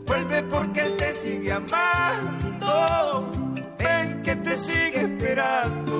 vuelve 0.06 0.42
porque 0.44 0.80
Él 0.80 0.96
te 0.96 1.12
sigue 1.12 1.52
amando, 1.52 3.30
ven 3.78 4.22
que 4.22 4.36
te 4.36 4.56
sigue 4.56 5.02
esperando 5.02 5.90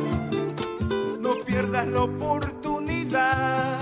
pierdas 1.51 1.87
la 1.89 2.03
oportunidad. 2.03 3.80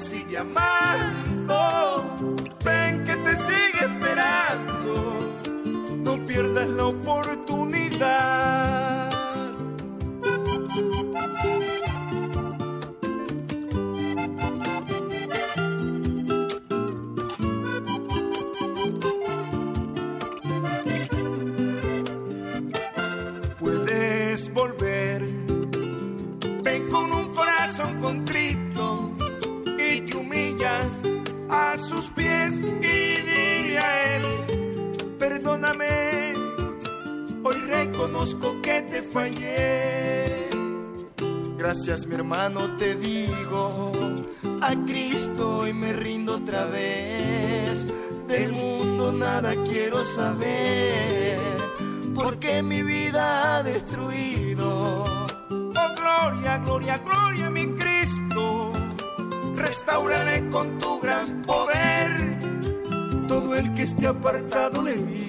Sigue 0.00 0.38
amando. 0.38 1.56
Ven 2.64 3.04
que 3.04 3.14
te 3.16 3.36
sigue 3.36 3.84
esperando. 3.92 5.18
No 6.04 6.26
pierdas 6.26 6.68
la 6.68 6.86
oportunidad. 6.86 7.37
Gracias 41.68 42.06
mi 42.06 42.14
hermano 42.14 42.78
te 42.78 42.94
digo, 42.94 43.92
a 44.62 44.74
Cristo 44.86 45.66
y 45.66 45.74
me 45.74 45.92
rindo 45.92 46.36
otra 46.36 46.64
vez. 46.64 47.86
Del 48.26 48.52
mundo 48.52 49.12
nada 49.12 49.52
quiero 49.64 50.02
saber, 50.02 51.38
porque 52.14 52.62
mi 52.62 52.82
vida 52.82 53.58
ha 53.58 53.62
destruido. 53.62 55.04
Oh 55.04 55.94
gloria, 55.94 56.56
gloria, 56.64 57.02
gloria 57.04 57.50
mi 57.50 57.66
Cristo, 57.74 58.72
restauraré 59.54 60.48
con 60.48 60.78
tu 60.78 61.00
gran 61.00 61.42
poder 61.42 62.38
todo 63.28 63.54
el 63.54 63.74
que 63.74 63.82
esté 63.82 64.06
apartado 64.06 64.84
de 64.84 64.96
mí 64.96 65.28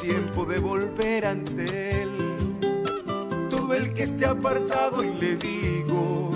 tiempo 0.00 0.44
de 0.44 0.58
volver 0.58 1.26
ante 1.26 2.02
él. 2.02 2.29
El 3.72 3.94
que 3.94 4.02
esté 4.02 4.26
apartado 4.26 5.02
y 5.04 5.14
le 5.14 5.36
digo, 5.36 6.30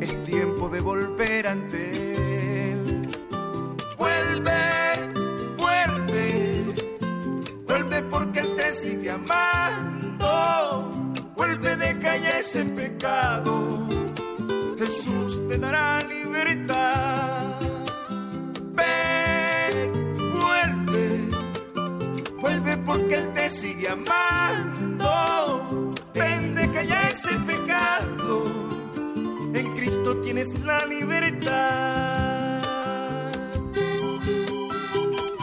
es 0.00 0.24
tiempo 0.24 0.68
de 0.68 0.80
volver 0.80 1.48
ante 1.48 2.70
él. 2.70 3.08
Vuelve, 3.98 4.92
vuelve, 5.58 6.64
vuelve 7.66 8.02
porque 8.04 8.40
él 8.40 8.56
te 8.56 8.72
sigue 8.72 9.10
amando. 9.10 10.90
Vuelve, 11.34 11.76
de 11.76 11.98
calle 11.98 12.38
ese 12.38 12.64
pecado. 12.66 13.88
Jesús 14.78 15.46
te 15.48 15.58
dará 15.58 16.02
libertad. 16.04 17.60
Ven, 18.74 19.92
vuelve, 20.40 21.28
vuelve 22.40 22.76
porque 22.78 23.14
él 23.16 23.32
te 23.34 23.50
sigue 23.50 23.88
amando. 23.88 24.93
Pecado. 27.38 28.44
En 29.54 29.74
Cristo 29.74 30.16
tienes 30.18 30.60
la 30.60 30.84
libertad. 30.86 32.23